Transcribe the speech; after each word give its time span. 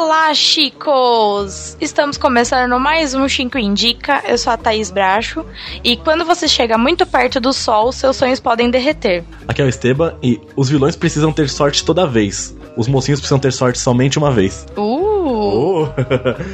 Olá, 0.00 0.32
chicos! 0.32 1.76
Estamos 1.80 2.16
começando 2.16 2.78
mais 2.78 3.14
um 3.14 3.28
Chico 3.28 3.58
Indica. 3.58 4.22
Eu 4.28 4.38
sou 4.38 4.52
a 4.52 4.56
Thaís 4.56 4.92
Bracho. 4.92 5.44
E 5.82 5.96
quando 5.96 6.24
você 6.24 6.46
chega 6.46 6.78
muito 6.78 7.04
perto 7.04 7.40
do 7.40 7.52
sol, 7.52 7.90
seus 7.90 8.16
sonhos 8.16 8.38
podem 8.38 8.70
derreter. 8.70 9.24
Aqui 9.48 9.60
é 9.60 9.64
o 9.64 9.68
Esteban 9.68 10.14
e 10.22 10.40
os 10.54 10.68
vilões 10.68 10.94
precisam 10.94 11.32
ter 11.32 11.50
sorte 11.50 11.84
toda 11.84 12.06
vez. 12.06 12.56
Os 12.76 12.86
mocinhos 12.86 13.18
precisam 13.18 13.40
ter 13.40 13.52
sorte 13.52 13.80
somente 13.80 14.18
uma 14.18 14.30
vez. 14.30 14.64
Uh! 14.76 15.82
Oh. 15.82 15.88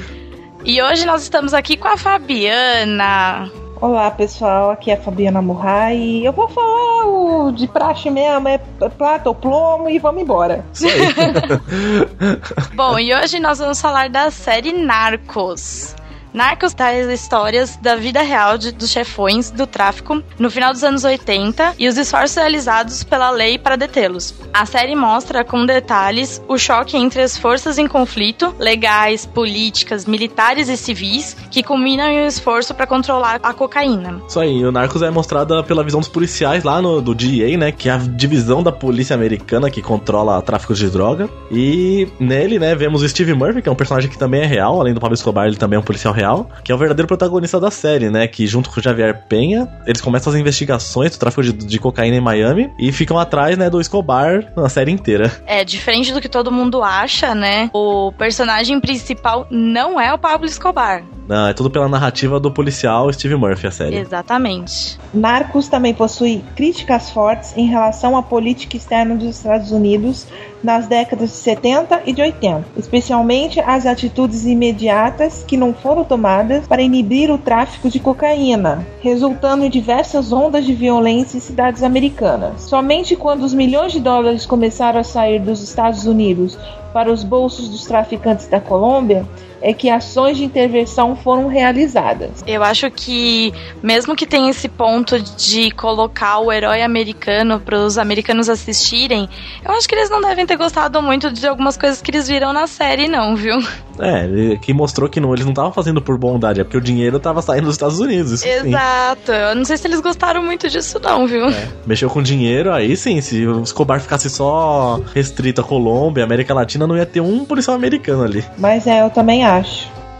e 0.64 0.82
hoje 0.82 1.04
nós 1.04 1.22
estamos 1.22 1.52
aqui 1.52 1.76
com 1.76 1.86
a 1.86 1.98
Fabiana. 1.98 3.52
Olá 3.80 4.10
pessoal, 4.10 4.70
aqui 4.70 4.90
é 4.90 4.94
a 4.94 5.00
Fabiana 5.00 5.42
Murray 5.42 6.20
e 6.20 6.24
eu 6.24 6.32
vou 6.32 6.48
falar 6.48 7.06
o 7.06 7.52
de 7.52 7.66
praxe 7.66 8.08
mesmo, 8.08 8.48
é 8.48 8.58
plata 8.96 9.28
ou 9.28 9.34
plomo 9.34 9.90
e 9.90 9.98
vamos 9.98 10.22
embora. 10.22 10.64
Bom, 12.74 12.98
e 12.98 13.14
hoje 13.14 13.38
nós 13.40 13.58
vamos 13.58 13.80
falar 13.80 14.08
da 14.08 14.30
série 14.30 14.72
Narcos. 14.72 15.94
Narcos 16.34 16.74
traz 16.74 17.08
histórias 17.08 17.76
da 17.76 17.94
vida 17.94 18.20
real 18.20 18.58
de, 18.58 18.72
dos 18.72 18.90
chefões 18.90 19.52
do 19.52 19.68
tráfico 19.68 20.20
no 20.36 20.50
final 20.50 20.72
dos 20.72 20.82
anos 20.82 21.04
80 21.04 21.74
e 21.78 21.86
os 21.86 21.96
esforços 21.96 22.36
realizados 22.36 23.04
pela 23.04 23.30
lei 23.30 23.56
para 23.56 23.76
detê-los. 23.76 24.34
A 24.52 24.66
série 24.66 24.96
mostra 24.96 25.44
com 25.44 25.64
detalhes 25.64 26.42
o 26.48 26.58
choque 26.58 26.96
entre 26.96 27.22
as 27.22 27.38
forças 27.38 27.78
em 27.78 27.86
conflito, 27.86 28.52
legais, 28.58 29.24
políticas, 29.24 30.06
militares 30.06 30.68
e 30.68 30.76
civis, 30.76 31.36
que 31.52 31.62
culminam 31.62 32.08
em 32.08 32.24
um 32.24 32.26
esforço 32.26 32.74
para 32.74 32.84
controlar 32.84 33.38
a 33.40 33.54
cocaína. 33.54 34.20
Isso 34.28 34.40
aí, 34.40 34.64
o 34.64 34.72
Narcos 34.72 35.02
é 35.02 35.10
mostrada 35.12 35.62
pela 35.62 35.84
visão 35.84 36.00
dos 36.00 36.08
policiais 36.08 36.64
lá 36.64 36.82
no 36.82 37.00
do 37.00 37.14
DEA, 37.14 37.56
né, 37.56 37.70
que 37.70 37.88
é 37.88 37.92
a 37.92 37.98
divisão 37.98 38.60
da 38.60 38.72
polícia 38.72 39.14
americana 39.14 39.70
que 39.70 39.80
controla 39.80 40.42
tráfico 40.42 40.74
de 40.74 40.90
droga. 40.90 41.30
E 41.48 42.08
nele, 42.18 42.58
né, 42.58 42.74
vemos 42.74 43.02
o 43.02 43.08
Steve 43.08 43.34
Murphy, 43.34 43.62
que 43.62 43.68
é 43.68 43.72
um 43.72 43.76
personagem 43.76 44.10
que 44.10 44.18
também 44.18 44.40
é 44.42 44.46
real, 44.46 44.80
além 44.80 44.92
do 44.92 45.00
Pablo 45.00 45.14
Escobar, 45.14 45.46
ele 45.46 45.56
também 45.56 45.76
é 45.76 45.80
um 45.80 45.84
policial 45.84 46.12
real 46.12 46.23
real, 46.24 46.48
que 46.64 46.72
é 46.72 46.74
o 46.74 46.78
verdadeiro 46.78 47.06
protagonista 47.06 47.60
da 47.60 47.70
série, 47.70 48.10
né? 48.10 48.26
Que 48.26 48.46
junto 48.46 48.70
com 48.70 48.80
o 48.80 48.82
Javier 48.82 49.24
Penha, 49.28 49.68
eles 49.86 50.00
começam 50.00 50.32
as 50.32 50.38
investigações 50.38 51.12
do 51.12 51.18
tráfico 51.18 51.42
de, 51.42 51.52
de 51.52 51.78
cocaína 51.78 52.16
em 52.16 52.20
Miami 52.20 52.70
e 52.78 52.90
ficam 52.90 53.18
atrás, 53.18 53.58
né, 53.58 53.68
do 53.68 53.80
Escobar 53.80 54.52
na 54.56 54.68
série 54.68 54.90
inteira. 54.90 55.30
É, 55.46 55.64
diferente 55.64 56.12
do 56.12 56.20
que 56.20 56.28
todo 56.28 56.50
mundo 56.50 56.82
acha, 56.82 57.34
né? 57.34 57.70
O 57.72 58.12
personagem 58.12 58.80
principal 58.80 59.46
não 59.50 60.00
é 60.00 60.12
o 60.12 60.18
Pablo 60.18 60.46
Escobar. 60.46 61.04
Não, 61.26 61.48
é 61.48 61.54
tudo 61.54 61.70
pela 61.70 61.88
narrativa 61.88 62.38
do 62.38 62.50
policial 62.50 63.10
Steve 63.12 63.34
Murphy, 63.34 63.66
a 63.66 63.70
série. 63.70 63.96
Exatamente. 63.96 64.98
Narcos 65.12 65.68
também 65.68 65.94
possui 65.94 66.44
críticas 66.54 67.10
fortes 67.10 67.56
em 67.56 67.66
relação 67.66 68.16
à 68.16 68.22
política 68.22 68.76
externa 68.76 69.14
dos 69.14 69.36
Estados 69.36 69.70
Unidos 69.70 70.26
nas 70.62 70.86
décadas 70.86 71.30
de 71.30 71.36
70 71.36 72.02
e 72.06 72.12
de 72.12 72.22
80, 72.22 72.64
especialmente 72.76 73.60
as 73.60 73.86
atitudes 73.86 74.46
imediatas 74.46 75.44
que 75.46 75.56
não 75.56 75.74
foram 75.74 76.04
tomadas 76.14 76.68
para 76.68 76.80
inibir 76.80 77.28
o 77.28 77.36
tráfico 77.36 77.90
de 77.90 77.98
cocaína, 77.98 78.86
resultando 79.00 79.64
em 79.64 79.70
diversas 79.70 80.32
ondas 80.32 80.64
de 80.64 80.72
violência 80.72 81.36
em 81.36 81.40
cidades 81.40 81.82
americanas. 81.82 82.62
Somente 82.62 83.16
quando 83.16 83.42
os 83.42 83.52
milhões 83.52 83.90
de 83.90 83.98
dólares 83.98 84.46
começaram 84.46 85.00
a 85.00 85.02
sair 85.02 85.40
dos 85.40 85.60
Estados 85.60 86.06
Unidos 86.06 86.56
para 86.92 87.10
os 87.10 87.24
bolsos 87.24 87.68
dos 87.68 87.84
traficantes 87.84 88.46
da 88.46 88.60
Colômbia, 88.60 89.26
é 89.64 89.72
que 89.72 89.88
ações 89.88 90.36
de 90.36 90.44
intervenção 90.44 91.16
foram 91.16 91.48
realizadas. 91.48 92.44
Eu 92.46 92.62
acho 92.62 92.90
que, 92.90 93.50
mesmo 93.82 94.14
que 94.14 94.26
tenha 94.26 94.50
esse 94.50 94.68
ponto 94.68 95.18
de 95.18 95.70
colocar 95.70 96.38
o 96.40 96.52
herói 96.52 96.82
americano 96.82 97.58
para 97.58 97.78
os 97.78 97.96
americanos 97.96 98.50
assistirem, 98.50 99.26
eu 99.64 99.72
acho 99.72 99.88
que 99.88 99.94
eles 99.94 100.10
não 100.10 100.20
devem 100.20 100.44
ter 100.44 100.58
gostado 100.58 101.00
muito 101.00 101.32
de 101.32 101.46
algumas 101.46 101.78
coisas 101.78 102.02
que 102.02 102.10
eles 102.10 102.28
viram 102.28 102.52
na 102.52 102.66
série, 102.66 103.08
não, 103.08 103.34
viu? 103.34 103.58
É, 103.98 104.56
que 104.56 104.74
mostrou 104.74 105.08
que 105.08 105.20
não, 105.20 105.32
eles 105.32 105.44
não 105.44 105.52
estavam 105.52 105.72
fazendo 105.72 106.02
por 106.02 106.18
bondade, 106.18 106.60
é 106.60 106.64
porque 106.64 106.76
o 106.76 106.80
dinheiro 106.80 107.16
estava 107.16 107.40
saindo 107.40 107.64
dos 107.64 107.74
Estados 107.74 108.00
Unidos. 108.00 108.32
Isso 108.32 108.66
Exato. 108.66 109.32
Sim. 109.32 109.38
Eu 109.38 109.54
não 109.54 109.64
sei 109.64 109.76
se 109.76 109.86
eles 109.86 110.00
gostaram 110.00 110.42
muito 110.42 110.68
disso, 110.68 111.00
não, 111.02 111.26
viu? 111.26 111.48
É, 111.48 111.68
mexeu 111.86 112.10
com 112.10 112.22
dinheiro, 112.22 112.70
aí 112.72 112.96
sim, 112.96 113.20
se 113.22 113.46
o 113.46 113.62
Escobar 113.62 114.00
ficasse 114.00 114.28
só 114.28 115.00
restrito 115.14 115.60
a 115.60 115.64
Colômbia, 115.64 116.24
América 116.24 116.52
Latina, 116.52 116.86
não 116.86 116.96
ia 116.96 117.06
ter 117.06 117.20
um 117.20 117.44
policial 117.44 117.76
americano 117.76 118.24
ali. 118.24 118.44
Mas 118.58 118.86
é, 118.86 119.02
eu 119.02 119.10
também 119.10 119.44
acho. 119.44 119.53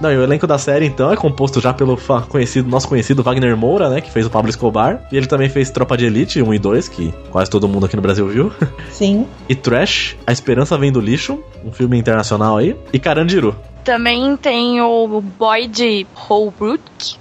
Não, 0.00 0.12
e 0.12 0.16
o 0.16 0.22
elenco 0.22 0.46
da 0.46 0.58
série, 0.58 0.86
então, 0.86 1.12
é 1.12 1.16
composto 1.16 1.60
já 1.60 1.72
pelo 1.72 1.96
conhecido, 2.28 2.68
nosso 2.68 2.88
conhecido 2.88 3.22
Wagner 3.22 3.56
Moura, 3.56 3.88
né? 3.88 4.00
Que 4.00 4.10
fez 4.10 4.26
o 4.26 4.30
Pablo 4.30 4.50
Escobar. 4.50 5.00
E 5.10 5.16
ele 5.16 5.26
também 5.26 5.48
fez 5.48 5.70
Tropa 5.70 5.96
de 5.96 6.04
Elite 6.04 6.42
1 6.42 6.54
e 6.54 6.58
2, 6.58 6.88
que 6.88 7.14
quase 7.30 7.50
todo 7.50 7.68
mundo 7.68 7.86
aqui 7.86 7.96
no 7.96 8.02
Brasil 8.02 8.26
viu. 8.28 8.52
Sim. 8.90 9.26
e 9.48 9.54
Trash, 9.54 10.16
A 10.26 10.32
Esperança 10.32 10.76
Vem 10.76 10.92
do 10.92 11.00
Lixo, 11.00 11.42
um 11.64 11.72
filme 11.72 11.96
internacional 11.96 12.58
aí. 12.58 12.76
E 12.92 12.98
Carandiru. 12.98 13.56
Também 13.84 14.36
tem 14.36 14.80
o 14.80 15.20
Boyd 15.20 16.06
Holbrook, 16.14 17.16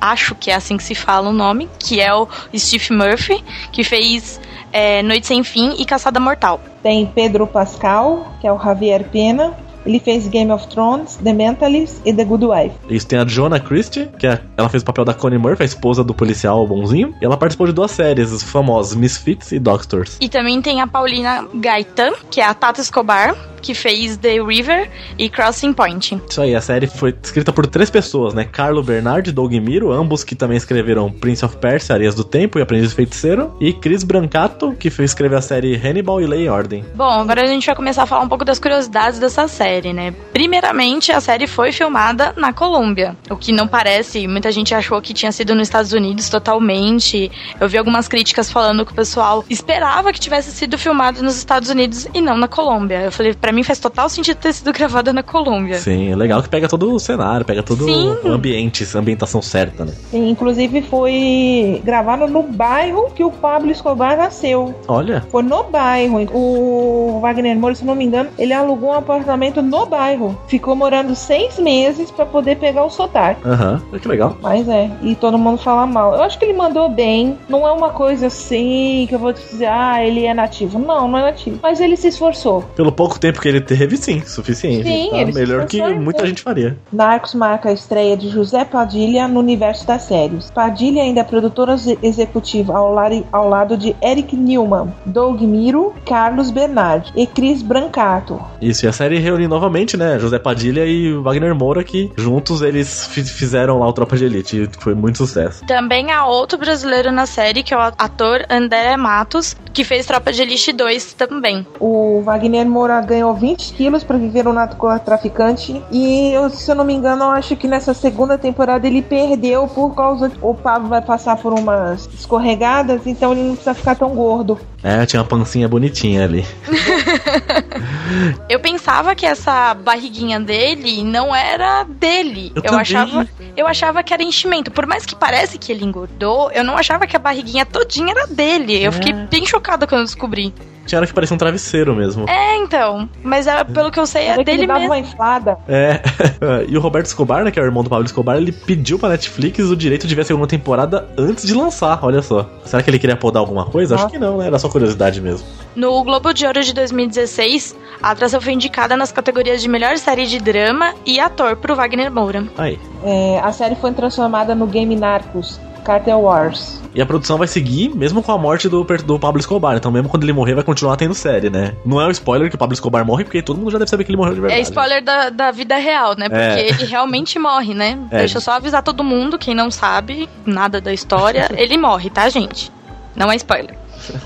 acho 0.00 0.34
que 0.34 0.50
é 0.50 0.54
assim 0.54 0.76
que 0.76 0.84
se 0.84 0.94
fala 0.94 1.30
o 1.30 1.32
nome, 1.32 1.68
que 1.78 2.00
é 2.00 2.14
o 2.14 2.28
Steve 2.54 2.92
Murphy, 2.92 3.42
que 3.72 3.82
fez 3.82 4.40
é, 4.72 5.02
Noite 5.02 5.26
Sem 5.26 5.42
Fim 5.42 5.74
e 5.78 5.84
Caçada 5.84 6.20
Mortal. 6.20 6.60
Tem 6.82 7.06
Pedro 7.06 7.46
Pascal, 7.46 8.34
que 8.40 8.46
é 8.46 8.52
o 8.52 8.58
Javier 8.58 9.04
Pena, 9.04 9.54
ele 9.84 9.98
fez 9.98 10.26
Game 10.28 10.50
of 10.50 10.66
Thrones, 10.68 11.16
The 11.16 11.32
Mentalist 11.32 12.00
e 12.04 12.12
The 12.12 12.24
Good 12.24 12.44
Wife. 12.44 12.74
Isso 12.88 13.06
tem 13.06 13.18
a 13.18 13.24
Jonah 13.24 13.60
Christie, 13.60 14.08
que 14.18 14.26
é, 14.26 14.40
ela 14.56 14.68
fez 14.68 14.82
o 14.82 14.86
papel 14.86 15.04
da 15.04 15.14
Connie 15.14 15.38
Murphy, 15.38 15.62
a 15.62 15.66
esposa 15.66 16.04
do 16.04 16.14
policial 16.14 16.66
bonzinho. 16.66 17.14
E 17.20 17.24
ela 17.24 17.36
participou 17.36 17.66
de 17.66 17.72
duas 17.72 17.90
séries, 17.90 18.32
os 18.32 18.42
famosos 18.42 18.94
Misfits 18.94 19.52
e 19.52 19.58
Doctors. 19.58 20.16
E 20.20 20.28
também 20.28 20.60
tem 20.60 20.80
a 20.80 20.86
Paulina 20.86 21.46
Gaetan, 21.54 22.12
que 22.30 22.40
é 22.40 22.44
a 22.44 22.54
Tata 22.54 22.80
Escobar, 22.80 23.36
que 23.62 23.74
fez 23.74 24.16
The 24.16 24.42
River 24.42 24.90
e 25.18 25.30
Crossing 25.30 25.72
Point. 25.72 26.20
Isso 26.28 26.42
aí, 26.42 26.54
a 26.54 26.60
série 26.60 26.86
foi 26.86 27.14
escrita 27.22 27.52
por 27.52 27.66
três 27.66 27.88
pessoas, 27.88 28.34
né? 28.34 28.44
Carlo 28.44 28.82
Bernard 28.82 29.30
e 29.30 29.32
Doug 29.32 29.52
Miro, 29.52 29.92
ambos 29.92 30.24
que 30.24 30.34
também 30.34 30.56
escreveram 30.56 31.10
Prince 31.10 31.44
of 31.44 31.56
Persia, 31.56 31.94
Areias 31.94 32.14
do 32.14 32.24
Tempo 32.24 32.58
e 32.58 32.62
Aprendiz 32.62 32.92
Feiticeiro. 32.92 33.56
E 33.60 33.72
Chris 33.72 34.02
Brancato, 34.02 34.72
que 34.72 34.90
fez 34.90 35.10
escrever 35.10 35.36
a 35.36 35.40
série 35.40 35.76
Hannibal 35.76 36.20
e 36.20 36.26
Lei 36.26 36.46
em 36.46 36.48
Ordem. 36.48 36.84
Bom, 36.94 37.04
agora 37.04 37.42
a 37.42 37.46
gente 37.46 37.66
vai 37.66 37.74
começar 37.74 38.02
a 38.02 38.06
falar 38.06 38.22
um 38.22 38.28
pouco 38.28 38.44
das 38.44 38.58
curiosidades 38.58 39.18
dessa 39.18 39.46
série, 39.46 39.92
né? 39.92 40.12
Primeiramente, 40.32 41.12
a 41.12 41.20
série 41.20 41.46
foi 41.46 41.70
filmada 41.70 42.32
na 42.36 42.52
Colômbia, 42.52 43.16
o 43.30 43.36
que 43.36 43.52
não 43.52 43.68
parece, 43.68 44.26
muita 44.26 44.50
gente 44.50 44.74
achou 44.74 45.00
que 45.00 45.14
tinha 45.14 45.30
sido 45.30 45.54
nos 45.54 45.68
Estados 45.68 45.92
Unidos 45.92 46.28
totalmente. 46.28 47.30
Eu 47.60 47.68
vi 47.68 47.78
algumas 47.78 48.08
críticas 48.08 48.50
falando 48.50 48.84
que 48.84 48.92
o 48.92 48.94
pessoal 48.94 49.44
esperava 49.48 50.12
que 50.12 50.20
tivesse 50.20 50.50
sido 50.50 50.78
filmado 50.78 51.22
nos 51.22 51.36
Estados 51.36 51.68
Unidos 51.68 52.08
e 52.12 52.20
não 52.20 52.36
na 52.36 52.48
Colômbia. 52.48 53.02
Eu 53.02 53.12
falei, 53.12 53.34
para 53.52 53.56
mim 53.56 53.62
faz 53.62 53.78
total 53.78 54.08
sentido 54.08 54.38
ter 54.38 54.54
sido 54.54 54.72
gravada 54.72 55.12
na 55.12 55.22
Colômbia. 55.22 55.78
Sim, 55.78 56.10
é 56.10 56.16
legal 56.16 56.42
que 56.42 56.48
pega 56.48 56.66
todo 56.66 56.90
o 56.90 56.98
cenário, 56.98 57.44
pega 57.44 57.62
todo 57.62 57.84
Sim. 57.84 58.16
o 58.24 58.32
ambiente, 58.32 58.88
a 58.94 58.98
ambientação 58.98 59.42
certa, 59.42 59.84
né? 59.84 59.92
Sim, 60.10 60.30
inclusive 60.30 60.80
foi 60.80 61.82
gravado 61.84 62.26
no 62.26 62.42
bairro 62.42 63.10
que 63.14 63.22
o 63.22 63.30
Pablo 63.30 63.70
Escobar 63.70 64.16
nasceu. 64.16 64.74
Olha. 64.88 65.22
Foi 65.30 65.42
no 65.42 65.64
bairro. 65.64 66.22
O 66.32 67.20
Wagner 67.20 67.54
Moura, 67.54 67.74
se 67.74 67.84
não 67.84 67.94
me 67.94 68.06
engano, 68.06 68.30
ele 68.38 68.54
alugou 68.54 68.90
um 68.90 68.94
apartamento 68.94 69.60
no 69.60 69.84
bairro. 69.84 70.38
Ficou 70.48 70.74
morando 70.74 71.14
seis 71.14 71.58
meses 71.58 72.10
para 72.10 72.24
poder 72.24 72.56
pegar 72.56 72.84
o 72.84 72.90
sotaque. 72.90 73.46
Aham, 73.46 73.82
uhum. 73.92 73.98
que 73.98 74.08
legal. 74.08 74.34
Mas 74.40 74.66
é, 74.66 74.90
e 75.02 75.14
todo 75.14 75.36
mundo 75.36 75.58
fala 75.58 75.86
mal. 75.86 76.14
Eu 76.14 76.22
acho 76.22 76.38
que 76.38 76.46
ele 76.46 76.54
mandou 76.54 76.88
bem. 76.88 77.38
Não 77.50 77.68
é 77.68 77.72
uma 77.72 77.90
coisa 77.90 78.28
assim 78.28 79.04
que 79.06 79.14
eu 79.14 79.18
vou 79.18 79.34
te 79.34 79.42
dizer, 79.42 79.66
ah, 79.66 80.02
ele 80.02 80.24
é 80.24 80.32
nativo. 80.32 80.78
Não, 80.78 81.06
não 81.06 81.18
é 81.18 81.22
nativo. 81.22 81.58
Mas 81.62 81.80
ele 81.80 81.98
se 81.98 82.08
esforçou. 82.08 82.62
Pelo 82.74 82.90
pouco 82.90 83.20
tempo 83.20 83.41
que 83.42 83.48
ele 83.48 83.60
teve, 83.60 83.96
sim, 83.96 84.22
suficiente. 84.24 84.84
Sim, 84.84 85.10
tá? 85.10 85.18
ele 85.18 85.32
Melhor 85.32 85.66
que 85.66 85.82
muita 85.94 86.24
gente 86.24 86.42
faria. 86.42 86.78
Narcos 86.92 87.34
marca 87.34 87.70
a 87.70 87.72
estreia 87.72 88.16
de 88.16 88.28
José 88.28 88.64
Padilha 88.64 89.26
no 89.26 89.40
universo 89.40 89.84
das 89.84 90.02
séries. 90.02 90.48
Padilha 90.50 91.02
ainda 91.02 91.20
é 91.20 91.24
produtora 91.24 91.74
executiva 92.02 92.76
ao, 92.76 92.96
ao 93.32 93.48
lado 93.48 93.76
de 93.76 93.96
Eric 94.00 94.36
Newman, 94.36 94.94
Doug 95.04 95.42
Miro, 95.42 95.92
Carlos 96.06 96.52
Bernard 96.52 97.12
e 97.16 97.26
Chris 97.26 97.62
Brancato. 97.62 98.40
Isso, 98.60 98.86
e 98.86 98.88
a 98.88 98.92
série 98.92 99.18
reúne 99.18 99.48
novamente, 99.48 99.96
né? 99.96 100.18
José 100.20 100.38
Padilha 100.38 100.86
e 100.86 101.12
Wagner 101.14 101.54
Moura, 101.54 101.82
que 101.82 102.12
juntos 102.16 102.62
eles 102.62 103.06
fizeram 103.08 103.80
lá 103.80 103.88
o 103.88 103.92
Tropa 103.92 104.16
de 104.16 104.24
Elite. 104.24 104.62
E 104.62 104.68
foi 104.78 104.94
muito 104.94 105.18
sucesso. 105.18 105.66
Também 105.66 106.12
há 106.12 106.26
outro 106.26 106.56
brasileiro 106.58 107.10
na 107.10 107.26
série, 107.26 107.64
que 107.64 107.74
é 107.74 107.76
o 107.76 107.80
ator 107.80 108.46
André 108.48 108.96
Matos, 108.96 109.56
que 109.72 109.82
fez 109.82 110.06
Tropa 110.06 110.32
de 110.32 110.42
Elite 110.42 110.72
2 110.72 111.14
também. 111.14 111.66
O 111.80 112.22
Wagner 112.22 112.66
Moura 112.66 113.00
ganhou 113.00 113.31
20 113.34 113.72
quilos 113.74 114.04
para 114.04 114.18
viver 114.18 114.46
um 114.46 114.52
narcotraficante. 114.52 115.82
E, 115.90 116.32
se 116.50 116.70
eu 116.70 116.74
não 116.74 116.84
me 116.84 116.94
engano, 116.94 117.24
eu 117.24 117.30
acho 117.30 117.56
que 117.56 117.66
nessa 117.66 117.94
segunda 117.94 118.38
temporada 118.38 118.86
ele 118.86 119.02
perdeu 119.02 119.66
por 119.68 119.94
causa. 119.94 120.30
O 120.40 120.54
Pablo 120.54 120.88
vai 120.88 121.02
passar 121.02 121.36
por 121.36 121.52
umas 121.52 122.08
escorregadas, 122.14 123.06
então 123.06 123.32
ele 123.32 123.42
não 123.42 123.54
precisa 123.54 123.74
ficar 123.74 123.94
tão 123.94 124.10
gordo. 124.10 124.58
É, 124.82 125.06
tinha 125.06 125.22
uma 125.22 125.28
pancinha 125.28 125.68
bonitinha 125.68 126.24
ali. 126.24 126.44
eu 128.48 128.58
pensava 128.58 129.14
que 129.14 129.24
essa 129.24 129.74
barriguinha 129.74 130.40
dele 130.40 131.04
não 131.04 131.34
era 131.34 131.84
dele. 131.84 132.52
Eu, 132.56 132.62
eu 132.64 132.78
achava, 132.78 133.28
eu 133.56 133.66
achava 133.66 134.02
que 134.02 134.12
era 134.12 134.22
enchimento. 134.22 134.72
Por 134.72 134.86
mais 134.86 135.06
que 135.06 135.14
parece 135.14 135.56
que 135.56 135.70
ele 135.70 135.84
engordou, 135.84 136.50
eu 136.50 136.64
não 136.64 136.76
achava 136.76 137.06
que 137.06 137.16
a 137.16 137.20
barriguinha 137.20 137.64
todinha 137.64 138.10
era 138.10 138.26
dele. 138.26 138.78
É. 138.78 138.88
Eu 138.88 138.92
fiquei 138.92 139.12
bem 139.12 139.46
chocada 139.46 139.86
quando 139.86 140.00
eu 140.00 140.06
descobri. 140.06 140.52
Tinha 140.86 140.98
hora 140.98 141.06
que 141.06 141.14
parecia 141.14 141.34
um 141.34 141.38
travesseiro 141.38 141.94
mesmo. 141.94 142.28
É, 142.28 142.56
então. 142.56 143.08
Mas 143.22 143.46
é, 143.46 143.62
pelo 143.64 143.90
que 143.90 143.98
eu 143.98 144.06
sei, 144.06 144.26
é 144.26 144.42
dele 144.42 144.66
mesmo. 144.66 144.86
uma 144.86 144.98
inflada. 144.98 145.58
É. 145.68 146.00
e 146.68 146.76
o 146.76 146.80
Roberto 146.80 147.06
Escobar, 147.06 147.44
né, 147.44 147.50
que 147.50 147.58
é 147.58 147.62
o 147.62 147.64
irmão 147.64 147.82
do 147.82 147.90
Pablo 147.90 148.04
Escobar, 148.04 148.36
ele 148.36 148.52
pediu 148.52 148.98
pra 148.98 149.08
Netflix 149.10 149.60
o 149.60 149.76
direito 149.76 150.06
de 150.06 150.14
ver 150.14 150.22
a 150.22 150.24
segunda 150.24 150.46
temporada 150.46 151.08
antes 151.16 151.46
de 151.46 151.54
lançar, 151.54 151.98
olha 152.02 152.22
só. 152.22 152.48
Será 152.64 152.82
que 152.82 152.90
ele 152.90 152.98
queria 152.98 153.16
podar 153.16 153.40
alguma 153.40 153.64
coisa? 153.66 153.94
Acho 153.94 154.08
que 154.08 154.18
não, 154.18 154.38
né? 154.38 154.46
Era 154.46 154.58
só 154.58 154.68
curiosidade 154.68 155.20
mesmo. 155.20 155.46
No 155.74 156.02
Globo 156.02 156.32
de 156.32 156.46
Ouro 156.46 156.62
de 156.62 156.74
2016, 156.74 157.76
a 158.02 158.10
atração 158.10 158.40
foi 158.40 158.52
indicada 158.52 158.96
nas 158.96 159.12
categorias 159.12 159.62
de 159.62 159.68
melhor 159.68 159.96
série 159.98 160.26
de 160.26 160.38
drama 160.38 160.94
e 161.06 161.18
ator 161.20 161.56
pro 161.56 161.74
Wagner 161.74 162.10
Moura. 162.10 162.46
Aí. 162.58 162.78
É, 163.04 163.40
a 163.42 163.52
série 163.52 163.74
foi 163.76 163.92
transformada 163.92 164.54
no 164.54 164.66
game 164.66 164.94
Narcos, 164.96 165.60
Cartel 165.82 166.20
Wars. 166.20 166.80
E 166.94 167.00
a 167.00 167.06
produção 167.06 167.38
vai 167.38 167.48
seguir 167.48 167.94
mesmo 167.94 168.22
com 168.22 168.32
a 168.32 168.38
morte 168.38 168.68
do, 168.68 168.84
do 168.84 169.18
Pablo 169.18 169.40
Escobar. 169.40 169.76
Então, 169.76 169.90
mesmo 169.90 170.08
quando 170.08 170.24
ele 170.24 170.32
morrer, 170.32 170.54
vai 170.54 170.64
continuar 170.64 170.96
tendo 170.96 171.14
série, 171.14 171.48
né? 171.48 171.74
Não 171.84 172.00
é 172.00 172.06
um 172.06 172.10
spoiler 172.10 172.50
que 172.50 172.54
o 172.54 172.58
Pablo 172.58 172.74
Escobar 172.74 173.04
morre, 173.04 173.24
porque 173.24 173.40
todo 173.40 173.58
mundo 173.58 173.70
já 173.70 173.78
deve 173.78 173.90
saber 173.90 174.04
que 174.04 174.10
ele 174.10 174.18
morreu 174.18 174.34
de 174.34 174.40
verdade. 174.40 174.60
É 174.60 174.62
spoiler 174.62 175.02
da, 175.02 175.30
da 175.30 175.50
vida 175.50 175.76
real, 175.76 176.14
né? 176.16 176.28
Porque 176.28 176.60
é. 176.60 176.68
ele 176.68 176.84
realmente 176.84 177.38
morre, 177.38 177.72
né? 177.72 177.98
É. 178.10 178.18
Deixa 178.18 178.36
eu 178.36 178.42
só 178.42 178.52
avisar 178.52 178.82
todo 178.82 179.02
mundo, 179.02 179.38
quem 179.38 179.54
não 179.54 179.70
sabe 179.70 180.28
nada 180.44 180.80
da 180.80 180.92
história, 180.92 181.48
ele 181.56 181.78
morre, 181.78 182.10
tá, 182.10 182.28
gente? 182.28 182.70
Não 183.16 183.30
é 183.30 183.36
spoiler. 183.36 183.76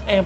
É. 0.06 0.25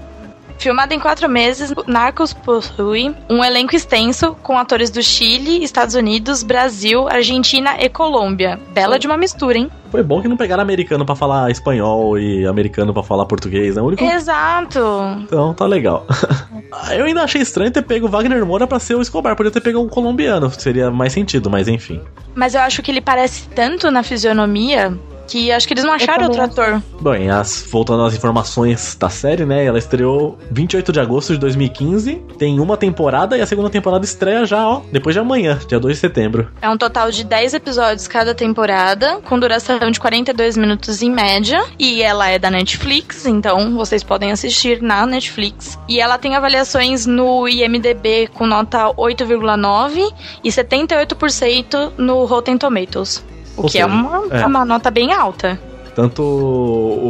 Filmado 0.60 0.92
em 0.92 1.00
quatro 1.00 1.26
meses, 1.26 1.72
Narcos 1.86 2.34
possui 2.34 3.16
um 3.30 3.42
elenco 3.42 3.74
extenso 3.74 4.36
com 4.42 4.58
atores 4.58 4.90
do 4.90 5.02
Chile, 5.02 5.64
Estados 5.64 5.94
Unidos, 5.94 6.42
Brasil, 6.42 7.08
Argentina 7.08 7.82
e 7.82 7.88
Colômbia. 7.88 8.60
Bela 8.74 8.98
de 8.98 9.06
uma 9.06 9.16
mistura, 9.16 9.56
hein? 9.56 9.70
Foi 9.90 10.02
bom 10.02 10.20
que 10.20 10.28
não 10.28 10.36
pegaram 10.36 10.62
americano 10.62 11.06
para 11.06 11.14
falar 11.14 11.50
espanhol 11.50 12.18
e 12.18 12.46
americano 12.46 12.92
para 12.92 13.02
falar 13.02 13.24
português, 13.24 13.76
né? 13.76 13.80
O 13.80 13.86
único... 13.86 14.04
Exato. 14.04 14.80
Então 15.22 15.54
tá 15.54 15.64
legal. 15.64 16.06
Eu 16.92 17.06
ainda 17.06 17.22
achei 17.22 17.40
estranho 17.40 17.70
ter 17.70 17.80
pego 17.80 18.06
o 18.06 18.10
Wagner 18.10 18.44
Moura 18.44 18.66
pra 18.66 18.78
ser 18.78 18.96
o 18.96 19.00
Escobar. 19.00 19.34
Podia 19.34 19.50
ter 19.50 19.62
pego 19.62 19.80
um 19.80 19.88
colombiano, 19.88 20.50
seria 20.50 20.90
mais 20.90 21.14
sentido, 21.14 21.48
mas 21.48 21.68
enfim. 21.68 22.02
Mas 22.34 22.54
eu 22.54 22.60
acho 22.60 22.82
que 22.82 22.90
ele 22.90 23.00
parece 23.00 23.48
tanto 23.48 23.90
na 23.90 24.02
fisionomia 24.02 24.94
que 25.30 25.52
acho 25.52 25.66
que 25.66 25.74
eles 25.74 25.84
não 25.84 25.92
acharam 25.92 26.24
outro 26.24 26.42
ator. 26.42 26.82
Bom, 27.00 27.12
as, 27.30 27.64
voltando 27.70 28.02
às 28.04 28.14
informações 28.14 28.96
da 28.96 29.08
série, 29.08 29.46
né? 29.46 29.64
Ela 29.64 29.78
estreou 29.78 30.36
28 30.50 30.92
de 30.92 31.00
agosto 31.00 31.32
de 31.32 31.38
2015, 31.38 32.16
tem 32.36 32.58
uma 32.58 32.76
temporada 32.76 33.38
e 33.38 33.40
a 33.40 33.46
segunda 33.46 33.70
temporada 33.70 34.04
estreia 34.04 34.44
já, 34.44 34.66
ó, 34.66 34.82
depois 34.90 35.14
de 35.14 35.20
amanhã, 35.20 35.58
dia 35.68 35.78
2 35.78 35.94
de 35.94 36.00
setembro. 36.00 36.50
É 36.60 36.68
um 36.68 36.76
total 36.76 37.10
de 37.10 37.22
10 37.24 37.54
episódios 37.54 38.08
cada 38.08 38.34
temporada, 38.34 39.20
com 39.20 39.38
duração 39.38 39.78
de 39.90 40.00
42 40.00 40.56
minutos 40.56 41.00
em 41.00 41.10
média, 41.10 41.64
e 41.78 42.02
ela 42.02 42.28
é 42.28 42.38
da 42.38 42.50
Netflix, 42.50 43.24
então 43.26 43.76
vocês 43.76 44.02
podem 44.02 44.32
assistir 44.32 44.82
na 44.82 45.06
Netflix. 45.06 45.78
E 45.88 46.00
ela 46.00 46.18
tem 46.18 46.34
avaliações 46.34 47.06
no 47.06 47.48
IMDb 47.48 48.28
com 48.34 48.46
nota 48.46 48.86
8,9 48.94 50.12
e 50.42 50.48
78% 50.48 51.92
no 51.96 52.24
Rotten 52.24 52.58
Tomatoes. 52.58 53.22
O 53.56 53.62
Ou 53.62 53.68
que 53.68 53.78
é 53.78 53.82
seja, 53.82 53.84
é, 53.84 53.86
uma, 53.86 54.36
é 54.36 54.46
uma 54.46 54.64
nota 54.64 54.90
bem 54.90 55.12
alta. 55.12 55.58
Tanto 55.94 56.22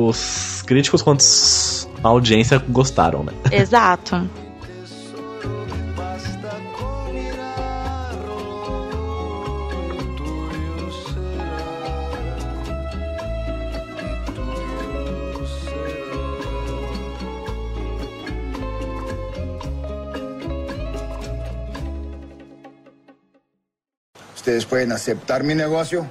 os 0.09 0.63
críticos 0.67 1.03
quanto 1.03 1.25
a 2.03 2.09
audiência 2.09 2.63
gostaram, 2.69 3.23
né? 3.23 3.33
Exato. 3.53 4.29
Ustedes 24.35 24.65
pueden 24.65 24.91
aceptar 24.91 25.45
mi 25.45 25.55
negocio 25.55 26.09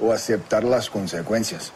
o 0.00 0.12
aceptar 0.12 0.64
las 0.64 0.90
consecuencias. 0.90 1.72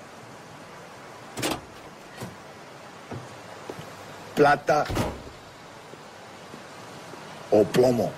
Plata 4.35 4.85
o 7.51 7.65
plomo. 7.65 8.13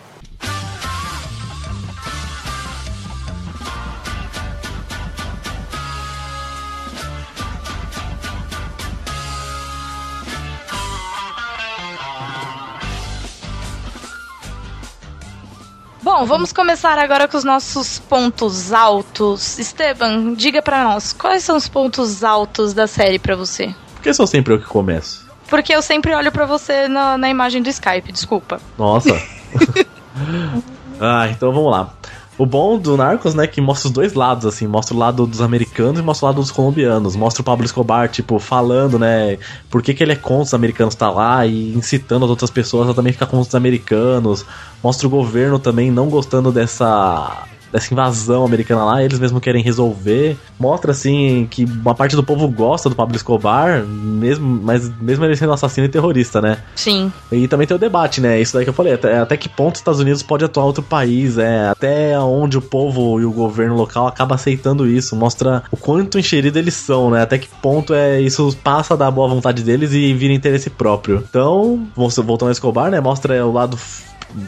Bom, 16.19 16.27
vamos 16.27 16.53
começar 16.53 16.99
agora 16.99 17.29
com 17.29 17.37
os 17.37 17.45
nossos 17.45 18.01
pontos 18.01 18.73
altos. 18.73 19.57
Esteban, 19.57 20.35
diga 20.35 20.61
para 20.61 20.83
nós, 20.83 21.13
quais 21.13 21.45
são 21.45 21.57
os 21.57 21.69
pontos 21.69 22.25
altos 22.25 22.75
da 22.75 22.89
série 22.89 23.21
para 23.21 23.37
você? 23.37 23.73
Por 23.95 24.03
que 24.03 24.13
sou 24.13 24.27
sempre 24.27 24.53
eu 24.53 24.59
que 24.59 24.67
começo? 24.67 25.25
Porque 25.49 25.73
eu 25.73 25.81
sempre 25.81 26.13
olho 26.13 26.33
para 26.33 26.45
você 26.45 26.89
na, 26.89 27.17
na 27.17 27.31
imagem 27.31 27.63
do 27.63 27.69
Skype, 27.69 28.11
desculpa. 28.11 28.61
Nossa. 28.77 29.11
ah, 31.01 31.29
então 31.31 31.53
vamos 31.53 31.71
lá. 31.71 31.95
O 32.39 32.47
bom 32.47 32.79
do 32.79 32.97
Narcos, 32.97 33.35
né, 33.35 33.49
que 33.49 33.61
mostra 33.61 33.89
os 33.89 33.93
dois 33.93 34.15
lados, 34.15 34.47
assim, 34.47 34.65
mostra 34.69 34.95
o 34.95 34.99
lado 34.99 35.27
dos 35.27 35.41
americanos 35.41 35.99
e 35.99 36.03
mostra 36.05 36.27
o 36.27 36.29
lado 36.29 36.41
dos 36.41 36.53
colombianos. 36.53 37.17
Mostra 37.17 37.43
o 37.43 37.45
Pablo 37.45 37.65
Escobar, 37.65 38.09
tipo, 38.09 38.39
falando, 38.39 38.97
né, 38.97 39.39
por 39.69 39.83
que, 39.83 39.93
que 39.93 40.05
ele 40.05 40.13
é 40.13 40.17
contra 40.17 40.45
os 40.45 40.55
americanos 40.55 40.95
estar 40.95 41.09
tá 41.09 41.13
lá 41.13 41.45
e 41.45 41.75
incitando 41.75 42.25
as 42.25 42.31
outras 42.31 42.49
pessoas 42.49 42.89
a 42.89 42.95
também 42.95 43.13
ficar 43.13 43.27
contra 43.27 43.49
os 43.49 43.55
americanos. 43.57 44.47
Mostra 44.83 45.07
o 45.07 45.11
governo 45.11 45.59
também 45.59 45.91
não 45.91 46.09
gostando 46.09 46.53
dessa 46.53 47.47
dessa 47.73 47.93
invasão 47.93 48.45
americana 48.45 48.85
lá, 48.85 49.03
eles 49.03 49.19
mesmo 49.19 49.41
querem 49.41 49.63
resolver. 49.63 50.37
Mostra 50.59 50.93
assim 50.93 51.47
que 51.51 51.65
uma 51.65 51.95
parte 51.95 52.17
do 52.17 52.23
povo 52.23 52.49
gosta 52.49 52.89
do 52.89 52.97
Pablo 52.97 53.17
Escobar, 53.17 53.85
mesmo, 53.85 54.61
mas 54.63 54.91
mesmo 55.01 55.25
ele 55.25 55.37
sendo 55.37 55.53
assassino 55.53 55.87
e 55.87 55.89
terrorista, 55.91 56.41
né? 56.41 56.59
Sim. 56.75 57.13
E 57.31 57.47
também 57.47 57.67
tem 57.67 57.77
o 57.77 57.81
debate, 57.81 58.21
né? 58.21 58.41
Isso 58.41 58.55
daí 58.55 58.65
que 58.65 58.71
eu 58.71 58.75
falei, 58.75 58.95
até, 58.95 59.19
até 59.19 59.37
que 59.37 59.49
ponto 59.49 59.75
os 59.75 59.81
Estados 59.81 60.01
Unidos 60.01 60.23
pode 60.23 60.45
atuar 60.45 60.65
outro 60.65 60.83
país, 60.83 61.39
é, 61.39 61.69
até 61.69 62.19
onde 62.19 62.59
o 62.59 62.63
povo 62.63 63.21
e 63.21 63.25
o 63.25 63.33
governo 63.33 63.77
local 63.77 64.07
acaba 64.07 64.35
aceitando 64.35 64.87
isso, 64.87 65.15
mostra 65.15 65.63
o 65.71 65.77
quanto 65.77 66.19
enxerido 66.19 66.59
eles 66.59 66.75
são, 66.75 67.11
né? 67.11 67.23
Até 67.23 67.39
que 67.39 67.49
ponto 67.63 67.95
é 67.95 68.21
isso 68.21 68.57
passa 68.63 68.97
da 68.97 69.11
boa 69.11 69.29
vontade 69.29 69.63
deles 69.63 69.93
e 69.93 70.13
vira 70.15 70.33
interesse 70.33 70.71
próprio. 70.71 71.25
Então, 71.29 71.87
voltando 71.95 72.49
ao 72.49 72.53
Escobar, 72.53 72.91
né? 72.91 73.01
Mostra 73.01 73.45
o 73.47 73.53
lado 73.53 73.79